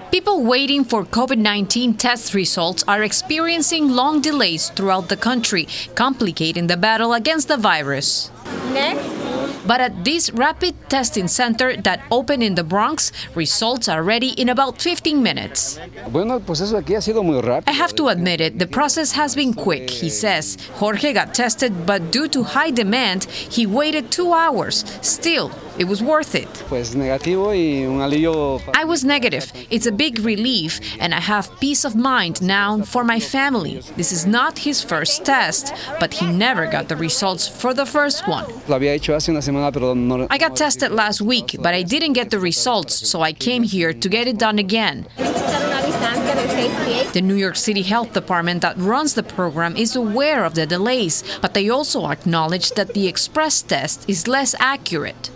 People 0.09 0.41
waiting 0.41 0.85
for 0.85 1.03
COVID 1.03 1.37
19 1.37 1.95
test 1.95 2.33
results 2.33 2.85
are 2.87 3.03
experiencing 3.03 3.89
long 3.89 4.21
delays 4.21 4.69
throughout 4.69 5.09
the 5.09 5.17
country, 5.17 5.67
complicating 5.95 6.67
the 6.67 6.77
battle 6.77 7.11
against 7.11 7.49
the 7.49 7.57
virus. 7.57 8.31
Next. 8.73 9.15
But 9.65 9.81
at 9.81 10.05
this 10.05 10.31
rapid 10.31 10.75
testing 10.89 11.27
center 11.27 11.75
that 11.77 12.01
opened 12.11 12.43
in 12.43 12.53
the 12.53 12.63
Bronx, 12.63 13.11
results 13.33 13.89
are 13.89 14.03
ready 14.03 14.29
in 14.29 14.49
about 14.49 14.79
15 14.79 15.23
minutes. 15.23 15.79
I 17.67 17.71
have 17.71 17.95
to 17.95 18.09
admit 18.09 18.41
it, 18.41 18.59
the 18.59 18.67
process 18.67 19.13
has 19.13 19.35
been 19.35 19.55
quick, 19.55 19.89
he 19.89 20.09
says. 20.09 20.57
Jorge 20.73 21.13
got 21.13 21.33
tested, 21.33 21.87
but 21.87 22.11
due 22.11 22.27
to 22.27 22.43
high 22.43 22.69
demand, 22.69 23.23
he 23.25 23.65
waited 23.65 24.11
two 24.11 24.33
hours. 24.33 24.85
Still, 25.01 25.51
it 25.79 25.85
was 25.85 26.03
worth 26.03 26.35
it. 26.35 26.47
I 28.75 28.83
was 28.83 29.03
negative. 29.03 29.51
It's 29.71 29.87
a 29.87 29.91
big 29.91 30.19
relief, 30.19 30.79
and 30.99 31.13
I 31.13 31.21
have 31.21 31.59
peace 31.59 31.83
of 31.85 31.95
mind 31.95 32.39
now 32.41 32.83
for 32.83 33.03
my 33.03 33.19
family. 33.19 33.81
This 33.97 34.11
is 34.11 34.27
not 34.27 34.59
his 34.59 34.83
first 34.83 35.25
test, 35.25 35.73
but 35.99 36.13
he 36.13 36.27
never 36.27 36.67
got 36.67 36.87
the 36.87 36.95
results 36.95 37.47
for 37.47 37.73
the 37.73 37.85
first 37.85 38.27
one. 38.27 38.34
I 40.29 40.37
got 40.37 40.55
tested 40.55 40.91
last 40.91 41.21
week, 41.21 41.55
but 41.59 41.73
I 41.73 41.83
didn't 41.83 42.13
get 42.13 42.29
the 42.29 42.39
results, 42.39 43.07
so 43.09 43.21
I 43.21 43.33
came 43.33 43.63
here 43.63 43.93
to 43.93 44.09
get 44.09 44.27
it 44.27 44.37
done 44.37 44.59
again. 44.59 45.07
The 46.45 47.21
New 47.21 47.35
York 47.35 47.55
City 47.55 47.81
Health 47.81 48.13
Department 48.13 48.61
that 48.61 48.77
runs 48.77 49.13
the 49.15 49.23
program 49.23 49.75
is 49.75 49.95
aware 49.95 50.45
of 50.45 50.53
the 50.53 50.65
delays, 50.65 51.23
but 51.41 51.53
they 51.53 51.69
also 51.69 52.07
acknowledge 52.07 52.71
that 52.71 52.93
the 52.93 53.07
express 53.07 53.61
test 53.61 54.07
is 54.07 54.27
less 54.27 54.53
accurate. 54.59 55.31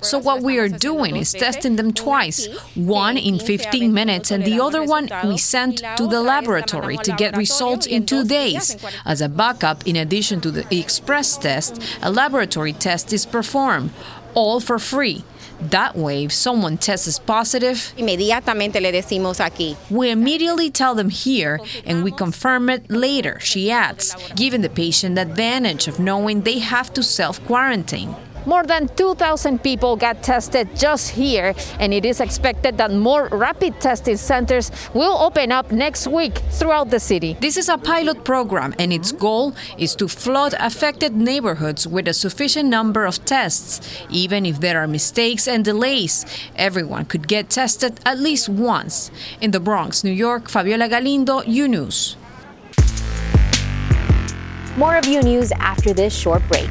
So 0.00 0.18
what 0.18 0.42
we 0.42 0.58
are 0.58 0.68
doing 0.68 1.16
is 1.16 1.32
testing 1.32 1.76
them 1.76 1.92
twice, 1.92 2.48
one 2.74 3.16
in 3.16 3.38
15 3.38 3.92
minutes 3.92 4.30
and 4.30 4.44
the 4.44 4.60
other 4.60 4.82
one 4.82 5.08
we 5.24 5.38
sent 5.38 5.82
to 5.96 6.06
the 6.06 6.22
laboratory 6.22 6.96
to 6.98 7.12
get 7.12 7.36
results 7.36 7.86
in 7.86 8.06
2 8.06 8.24
days. 8.24 8.76
As 9.04 9.20
a 9.20 9.28
backup 9.28 9.86
in 9.86 9.96
addition 9.96 10.40
to 10.40 10.50
the 10.50 10.64
express 10.74 11.36
test, 11.36 11.80
a 12.02 12.10
laboratory 12.10 12.72
test 12.72 13.12
is 13.12 13.26
performed 13.26 13.90
all 14.34 14.60
for 14.60 14.78
free. 14.78 15.24
That 15.60 15.96
way, 15.96 16.24
if 16.24 16.32
someone 16.32 16.76
tests 16.76 17.18
positive, 17.18 17.92
inmediatamente 17.96 18.80
le 18.80 18.92
decimos 18.92 19.40
aquí. 19.40 19.76
We 19.90 20.10
immediately 20.10 20.70
tell 20.70 20.94
them 20.94 21.08
here 21.08 21.60
and 21.84 22.04
we 22.04 22.10
confirm 22.10 22.68
it 22.68 22.90
later, 22.90 23.38
she 23.40 23.70
adds, 23.70 24.14
giving 24.34 24.60
the 24.60 24.68
patient 24.68 25.14
the 25.14 25.22
advantage 25.22 25.88
of 25.88 25.98
knowing 25.98 26.42
they 26.42 26.58
have 26.58 26.92
to 26.94 27.02
self 27.02 27.44
quarantine. 27.46 28.14
More 28.46 28.62
than 28.62 28.86
2,000 28.94 29.60
people 29.60 29.96
got 29.96 30.22
tested 30.22 30.68
just 30.76 31.10
here, 31.10 31.52
and 31.80 31.92
it 31.92 32.04
is 32.04 32.20
expected 32.20 32.78
that 32.78 32.92
more 32.92 33.26
rapid 33.32 33.80
testing 33.80 34.16
centers 34.16 34.70
will 34.94 35.18
open 35.18 35.50
up 35.50 35.72
next 35.72 36.06
week 36.06 36.38
throughout 36.50 36.90
the 36.90 37.00
city. 37.00 37.36
This 37.40 37.56
is 37.56 37.68
a 37.68 37.76
pilot 37.76 38.22
program, 38.22 38.72
and 38.78 38.92
its 38.92 39.10
goal 39.10 39.56
is 39.78 39.96
to 39.96 40.06
flood 40.06 40.54
affected 40.60 41.16
neighborhoods 41.16 41.88
with 41.88 42.06
a 42.06 42.14
sufficient 42.14 42.68
number 42.68 43.04
of 43.04 43.24
tests. 43.24 43.80
Even 44.10 44.46
if 44.46 44.60
there 44.60 44.80
are 44.80 44.86
mistakes 44.86 45.48
and 45.48 45.64
delays, 45.64 46.24
everyone 46.54 47.04
could 47.04 47.26
get 47.26 47.50
tested 47.50 47.98
at 48.06 48.20
least 48.20 48.48
once. 48.48 49.10
In 49.40 49.50
the 49.50 49.58
Bronx, 49.58 50.04
New 50.04 50.12
York, 50.12 50.48
Fabiola 50.48 50.88
Galindo, 50.88 51.42
U 51.42 51.66
News. 51.66 52.16
More 54.76 54.94
of 54.94 55.04
U 55.06 55.20
News 55.22 55.50
after 55.58 55.92
this 55.92 56.14
short 56.16 56.46
break. 56.46 56.70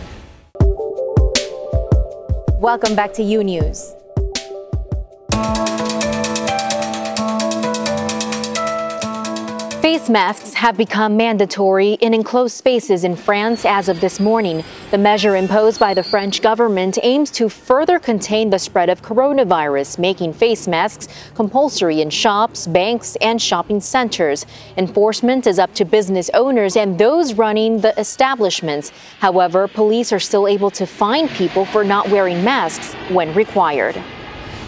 Welcome 2.61 2.95
back 2.95 3.11
to 3.13 3.23
U 3.23 3.43
News. 3.43 3.95
Face 9.91 10.09
masks 10.09 10.53
have 10.53 10.77
become 10.77 11.17
mandatory 11.17 11.95
in 11.95 12.13
enclosed 12.13 12.55
spaces 12.55 13.03
in 13.03 13.13
France 13.13 13.65
as 13.65 13.89
of 13.89 13.99
this 13.99 14.21
morning. 14.21 14.63
The 14.89 14.97
measure 14.97 15.35
imposed 15.35 15.81
by 15.81 15.93
the 15.93 16.01
French 16.01 16.41
government 16.41 16.97
aims 17.03 17.29
to 17.31 17.49
further 17.49 17.99
contain 17.99 18.51
the 18.51 18.57
spread 18.57 18.87
of 18.87 19.01
coronavirus, 19.01 19.99
making 19.99 20.31
face 20.31 20.65
masks 20.65 21.09
compulsory 21.35 21.99
in 21.99 22.09
shops, 22.09 22.67
banks, 22.67 23.17
and 23.19 23.41
shopping 23.41 23.81
centers. 23.81 24.45
Enforcement 24.77 25.45
is 25.45 25.59
up 25.59 25.73
to 25.73 25.83
business 25.83 26.29
owners 26.33 26.77
and 26.77 26.97
those 26.97 27.33
running 27.33 27.81
the 27.81 27.93
establishments. 27.99 28.93
However, 29.19 29.67
police 29.67 30.13
are 30.13 30.21
still 30.21 30.47
able 30.47 30.71
to 30.71 30.85
fine 30.85 31.27
people 31.27 31.65
for 31.65 31.83
not 31.83 32.07
wearing 32.07 32.45
masks 32.45 32.93
when 33.09 33.33
required. 33.33 34.01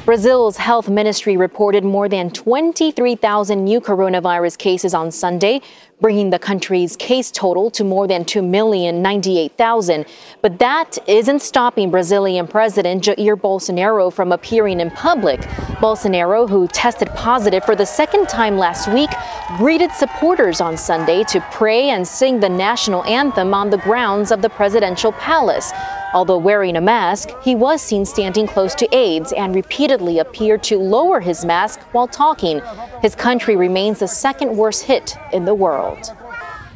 Brazil's 0.05 0.57
health 0.57 0.89
ministry 0.89 1.37
reported 1.37 1.85
more 1.85 2.09
than 2.09 2.29
23,000 2.29 3.63
new 3.63 3.79
coronavirus 3.79 4.57
cases 4.57 4.93
on 4.93 5.09
Sunday, 5.11 5.61
bringing 6.01 6.29
the 6.29 6.39
country's 6.39 6.97
case 6.97 7.31
total 7.31 7.71
to 7.71 7.85
more 7.85 8.05
than 8.05 8.25
2,098,000. 8.25 10.05
But 10.41 10.59
that 10.59 10.97
isn't 11.07 11.41
stopping 11.41 11.89
Brazilian 11.89 12.47
President 12.47 13.01
Jair 13.01 13.39
Bolsonaro 13.39 14.11
from 14.11 14.33
appearing 14.33 14.81
in 14.81 14.91
public. 14.91 15.39
Bolsonaro, 15.79 16.49
who 16.49 16.67
tested 16.67 17.07
positive 17.15 17.63
for 17.63 17.73
the 17.73 17.85
second 17.85 18.27
time 18.27 18.57
last 18.57 18.89
week, 18.89 19.09
greeted 19.55 19.93
supporters 19.93 20.59
on 20.59 20.75
Sunday 20.75 21.23
to 21.25 21.39
pray 21.49 21.91
and 21.91 22.05
sing 22.05 22.41
the 22.41 22.49
national 22.49 23.05
anthem 23.05 23.53
on 23.53 23.69
the 23.69 23.77
grounds 23.77 24.33
of 24.33 24.41
the 24.41 24.49
presidential 24.49 25.13
palace. 25.13 25.71
Although 26.13 26.37
wearing 26.37 26.75
a 26.75 26.81
mask, 26.81 27.29
he 27.43 27.55
was 27.55 27.81
seen 27.81 28.05
standing 28.05 28.47
close 28.47 28.75
to 28.75 28.95
aides 28.95 29.33
and 29.33 29.55
repeatedly 29.55 30.19
appeared 30.19 30.63
to 30.63 30.77
lower 30.77 31.19
his 31.19 31.43
mask 31.43 31.81
while 31.91 32.07
talking. 32.07 32.61
His 33.01 33.15
country 33.15 33.55
remains 33.55 33.99
the 33.99 34.07
second 34.07 34.55
worst 34.55 34.83
hit 34.83 35.17
in 35.31 35.45
the 35.45 35.55
world. 35.55 36.15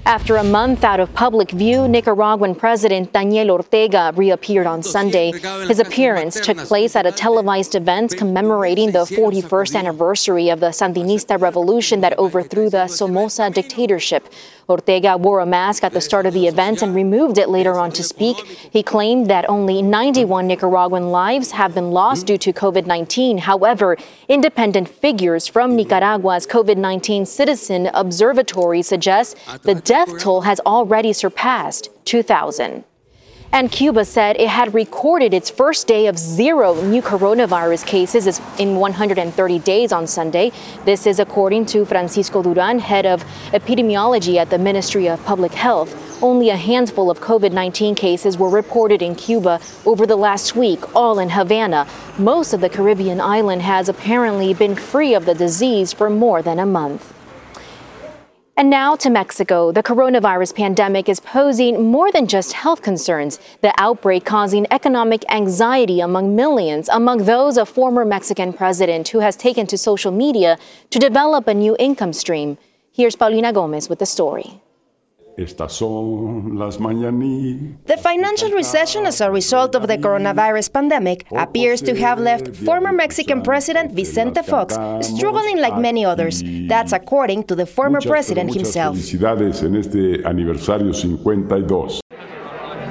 After 0.08 0.38
a 0.38 0.44
month 0.44 0.86
out 0.86 1.02
of 1.02 1.14
public 1.14 1.52
view, 1.52 1.86
Nicaraguan 1.86 2.56
President 2.56 3.12
Daniel 3.12 3.52
Ortega 3.52 4.14
reappeared 4.16 4.66
on 4.66 4.82
Sunday. 4.82 5.34
His 5.68 5.80
appearance 5.82 6.40
took 6.40 6.58
place 6.60 6.96
at 6.96 7.06
a 7.06 7.12
televised 7.12 7.76
event 7.76 8.16
commemorating 8.16 8.92
the 8.94 9.04
41st 9.04 9.76
anniversary 9.76 10.48
of 10.48 10.62
the 10.62 10.68
Sandinista 10.68 11.38
revolution 11.38 12.00
that 12.00 12.18
overthrew 12.18 12.70
the 12.70 12.88
Somoza 12.88 13.50
dictatorship. 13.50 14.30
Ortega 14.70 15.18
wore 15.18 15.42
a 15.42 15.46
mask 15.46 15.84
at 15.84 15.94
the 15.94 16.02
start 16.02 16.26
of 16.26 16.34
the 16.34 16.48
event 16.48 16.82
and 16.82 16.96
removed 16.96 17.38
it 17.38 17.50
later 17.50 17.78
on 17.78 17.92
to 17.92 18.04
speak. 18.04 18.38
He 18.46 18.84
claimed 18.84 19.28
that 19.28 19.50
only 19.50 19.82
91 19.82 20.48
Nicaraguan 20.48 21.10
lives 21.10 21.52
have 21.52 21.74
been 21.74 21.92
lost 21.92 22.26
due 22.26 22.38
to 22.38 22.54
COVID 22.54 22.86
19. 22.86 23.40
However, 23.40 23.98
independent 24.30 24.88
figures 24.88 25.48
from 25.48 25.76
Nicaragua's 25.76 26.48
COVID 26.48 26.78
19 26.78 27.26
Citizen 27.26 27.88
Observatory 27.94 28.82
suggest 28.82 29.38
the 29.64 29.76
death 29.76 29.97
toll 30.06 30.42
has 30.42 30.60
already 30.62 31.14
surpassed 31.14 31.90
2,000. 32.06 32.84
And 33.52 33.72
Cuba 33.72 34.04
said 34.04 34.36
it 34.38 34.50
had 34.50 34.74
recorded 34.74 35.34
its 35.34 35.50
first 35.50 35.88
day 35.88 36.08
of 36.08 36.18
zero 36.18 36.82
new 36.84 37.02
coronavirus 37.02 37.86
cases 37.86 38.42
in 38.60 38.76
130 38.76 39.60
days 39.60 39.94
on 39.94 40.06
Sunday. 40.06 40.52
This 40.84 41.08
is 41.08 41.20
according 41.20 41.66
to 41.68 41.86
Francisco 41.86 42.44
Duran, 42.44 42.80
head 42.80 43.06
of 43.06 43.24
epidemiology 43.54 44.36
at 44.36 44.50
the 44.50 44.58
Ministry 44.58 45.08
of 45.08 45.24
Public 45.24 45.54
Health. 45.54 46.22
Only 46.22 46.50
a 46.50 46.58
handful 46.58 47.10
of 47.10 47.22
COVID 47.22 47.54
19 47.54 47.96
cases 47.96 48.38
were 48.38 48.50
reported 48.50 49.02
in 49.02 49.16
Cuba 49.16 49.62
over 49.86 50.06
the 50.06 50.18
last 50.18 50.56
week, 50.56 50.96
all 50.96 51.18
in 51.20 51.30
Havana. 51.30 51.88
Most 52.18 52.54
of 52.54 52.60
the 52.60 52.70
Caribbean 52.70 53.22
island 53.22 53.62
has 53.62 53.88
apparently 53.88 54.54
been 54.54 54.76
free 54.76 55.14
of 55.14 55.26
the 55.26 55.36
disease 55.36 55.94
for 55.94 56.10
more 56.10 56.42
than 56.42 56.60
a 56.60 56.66
month. 56.66 57.14
And 58.60 58.72
now 58.72 58.96
to 58.96 59.12
Mexico. 59.12 59.72
The 59.72 59.84
coronavirus 59.84 60.56
pandemic 60.56 61.08
is 61.08 61.20
posing 61.20 61.92
more 61.92 62.12
than 62.12 62.26
just 62.26 62.54
health 62.54 62.82
concerns. 62.82 63.38
The 63.62 63.72
outbreak 63.78 64.26
causing 64.26 64.66
economic 64.72 65.24
anxiety 65.32 66.00
among 66.00 66.36
millions, 66.36 66.90
among 66.90 67.26
those 67.26 67.58
a 67.58 67.68
former 67.68 68.04
Mexican 68.04 68.52
president 68.52 69.10
who 69.10 69.20
has 69.20 69.36
taken 69.36 69.68
to 69.68 69.78
social 69.78 70.12
media 70.12 70.58
to 70.90 70.98
develop 70.98 71.48
a 71.48 71.54
new 71.54 71.76
income 71.78 72.14
stream. 72.14 72.58
Here's 72.92 73.16
Paulina 73.16 73.54
Gomez 73.54 73.90
with 73.90 74.00
the 74.00 74.08
story. 74.08 74.60
The 77.86 77.98
financial 77.98 78.52
recession 78.52 79.06
as 79.06 79.22
a 79.22 79.30
result 79.32 79.76
of 79.76 79.88
the 79.88 79.98
coronavirus 79.98 80.74
pandemic 80.74 81.26
appears 81.32 81.82
to 81.82 81.96
have 81.96 82.20
left 82.20 82.56
former 82.56 82.92
Mexican 82.92 83.44
President 83.44 83.92
Vicente 83.94 84.42
Fox 84.42 84.74
struggling 85.06 85.60
like 85.60 85.78
many 85.78 86.04
others. 86.06 86.42
That's 86.68 86.92
according 86.92 87.44
to 87.46 87.56
the 87.56 87.66
former 87.68 88.02
president 88.02 88.54
himself. 88.54 88.98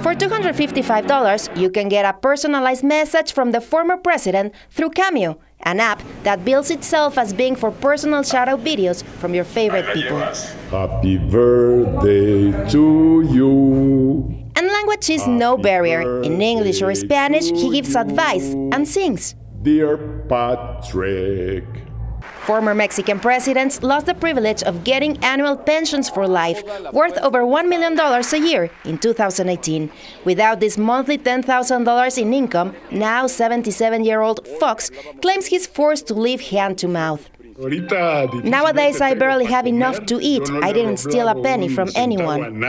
For 0.07 0.15
$255, 0.15 1.59
you 1.59 1.69
can 1.69 1.89
get 1.89 2.05
a 2.05 2.13
personalized 2.13 2.85
message 2.85 3.33
from 3.33 3.51
the 3.51 3.61
former 3.61 3.97
president 3.97 4.55
through 4.71 4.91
Cameo, 4.91 5.37
an 5.65 5.81
app 5.81 6.01
that 6.23 6.45
bills 6.45 6.71
itself 6.71 7.19
as 7.19 7.35
being 7.35 7.57
for 7.57 7.73
personal 7.73 8.23
shout-out 8.23 8.63
videos 8.63 9.03
from 9.03 9.35
your 9.35 9.43
favorite 9.43 9.85
people. 9.93 10.21
Happy 10.71 11.19
birthday 11.19 12.53
to 12.71 13.27
you. 13.33 14.33
And 14.55 14.69
language 14.69 15.11
is 15.11 15.27
no 15.27 15.57
barrier. 15.57 16.23
In 16.23 16.41
English 16.41 16.83
or 16.83 16.95
Spanish, 16.95 17.51
he 17.51 17.69
gives 17.73 17.97
advice 17.97 18.53
and 18.71 18.87
sings. 18.87 19.35
Dear 19.63 19.97
Patrick. 20.29 21.65
Former 22.47 22.75
Mexican 22.75 23.19
presidents 23.19 23.83
lost 23.83 24.07
the 24.07 24.15
privilege 24.15 24.63
of 24.63 24.85
getting 24.85 25.17
annual 25.25 25.57
pensions 25.57 26.09
for 26.09 26.29
life, 26.29 26.63
worth 26.93 27.19
over 27.19 27.43
$1 27.43 27.69
million 27.69 27.99
a 27.99 28.49
year 28.49 28.71
in 28.85 28.99
2018. 28.99 29.91
Without 30.25 30.61
this 30.61 30.79
monthly 30.79 31.19
$10,000 31.19 32.19
in 32.19 32.33
income, 32.33 32.75
now 32.91 33.27
77 33.27 34.05
year 34.05 34.21
old 34.21 34.47
Fox 34.61 34.91
claims 35.21 35.47
he's 35.47 35.67
forced 35.67 36.07
to 36.07 36.15
live 36.15 36.41
hand 36.41 36.79
to 36.79 36.89
mouth. 36.89 37.29
Nowadays, 38.45 39.01
I 39.01 39.15
barely 39.15 39.47
have 39.47 39.67
enough 39.67 40.05
to 40.07 40.21
eat. 40.21 40.49
I 40.63 40.73
didn't 40.73 40.99
steal 40.99 41.27
a 41.29 41.43
penny 41.43 41.69
from 41.69 41.89
anyone. 41.97 42.61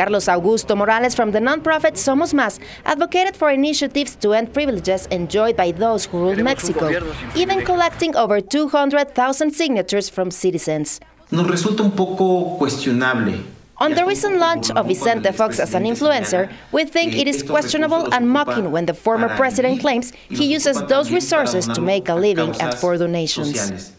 Carlos 0.00 0.28
Augusto 0.28 0.74
Morales 0.74 1.14
from 1.14 1.30
the 1.30 1.40
nonprofit 1.40 1.94
Somos 1.94 2.32
Más 2.32 2.58
advocated 2.86 3.36
for 3.36 3.50
initiatives 3.50 4.16
to 4.16 4.32
end 4.32 4.50
privileges 4.50 5.06
enjoyed 5.10 5.54
by 5.56 5.72
those 5.72 6.06
who 6.06 6.18
rule 6.20 6.42
Mexico, 6.42 6.88
even 7.36 7.62
collecting 7.66 8.16
over 8.16 8.40
200,000 8.40 9.50
signatures 9.52 10.08
from 10.08 10.30
citizens. 10.30 11.00
Nos 11.30 11.46
resulta 11.46 11.82
un 11.82 11.90
poco 11.90 12.56
cuestionable 12.56 13.59
on 13.80 13.94
the 13.94 14.04
recent 14.04 14.36
launch 14.38 14.70
of 14.70 14.86
Vicente 14.86 15.32
Fox 15.32 15.58
as 15.58 15.74
an 15.74 15.84
influencer, 15.84 16.52
we 16.70 16.84
think 16.84 17.16
it 17.16 17.26
is 17.26 17.42
questionable 17.42 18.12
and 18.12 18.28
mocking 18.28 18.70
when 18.70 18.84
the 18.86 18.94
former 18.94 19.28
president 19.36 19.80
claims 19.80 20.12
he 20.28 20.44
uses 20.44 20.82
those 20.84 21.10
resources 21.10 21.66
to 21.66 21.80
make 21.80 22.08
a 22.08 22.14
living 22.14 22.50
at 22.60 22.74
for 22.74 22.96
donations. 22.98 23.92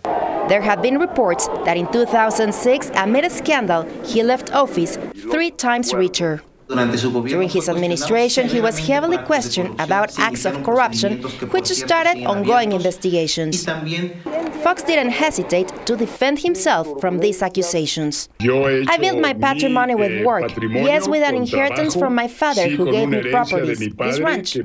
There 0.49 0.61
have 0.61 0.81
been 0.81 0.99
reports 0.99 1.47
that 1.65 1.77
in 1.77 1.91
2006, 1.91 2.91
amid 2.95 3.25
a 3.25 3.29
scandal, 3.29 3.83
he 4.05 4.21
left 4.21 4.53
office 4.53 4.97
three 5.31 5.49
times 5.49 5.93
richer. 5.93 6.43
During 6.67 7.49
his 7.49 7.67
administration, 7.67 8.47
he 8.47 8.61
was 8.61 8.77
heavily 8.79 9.17
questioned 9.17 9.79
about 9.79 10.17
acts 10.17 10.45
of 10.45 10.63
corruption, 10.63 11.21
which 11.51 11.67
started 11.67 12.23
ongoing 12.25 12.71
investigations. 12.71 13.65
Fox 14.63 14.83
didn't 14.83 15.09
hesitate 15.09 15.69
to 15.87 15.95
defend 15.95 16.39
himself 16.39 17.01
from 17.01 17.17
these 17.17 17.41
accusations. 17.41 18.29
I 18.39 18.97
built 18.99 19.19
my 19.19 19.33
patrimony 19.33 19.95
with 19.95 20.11
eh, 20.11 20.23
work, 20.23 20.51
yes, 20.59 21.07
with 21.07 21.23
an 21.23 21.35
inheritance 21.35 21.95
from 21.95 22.13
my 22.13 22.27
father 22.27 22.69
who 22.69 22.91
gave 22.91 23.09
me 23.09 23.31
properties, 23.31 23.79
this 23.79 24.19
ranch. 24.19 24.57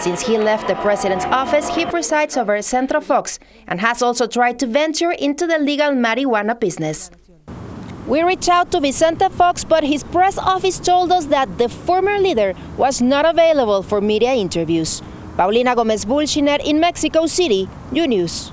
Since 0.00 0.20
he 0.22 0.38
left 0.38 0.68
the 0.68 0.76
president's 0.76 1.24
office, 1.24 1.68
he 1.74 1.84
presides 1.84 2.36
over 2.36 2.62
Centro 2.62 3.00
Fox 3.00 3.40
and 3.66 3.80
has 3.80 4.02
also 4.02 4.28
tried 4.28 4.60
to 4.60 4.66
venture 4.66 5.10
into 5.10 5.48
the 5.48 5.58
legal 5.58 5.90
marijuana 5.90 6.58
business. 6.58 7.10
We 8.06 8.22
reached 8.22 8.48
out 8.50 8.70
to 8.72 8.80
Vicente 8.80 9.28
Fox, 9.30 9.64
but 9.64 9.82
his 9.82 10.04
press 10.04 10.38
office 10.38 10.78
told 10.78 11.10
us 11.10 11.24
that 11.26 11.58
the 11.58 11.68
former 11.68 12.18
leader 12.18 12.54
was 12.76 13.00
not 13.00 13.24
available 13.24 13.82
for 13.82 14.00
media 14.00 14.32
interviews. 14.34 15.02
Paulina 15.36 15.74
Gomez 15.74 16.04
Bulchiner 16.04 16.60
in 16.64 16.78
Mexico 16.78 17.26
City, 17.26 17.68
U 17.92 18.06
News. 18.06 18.52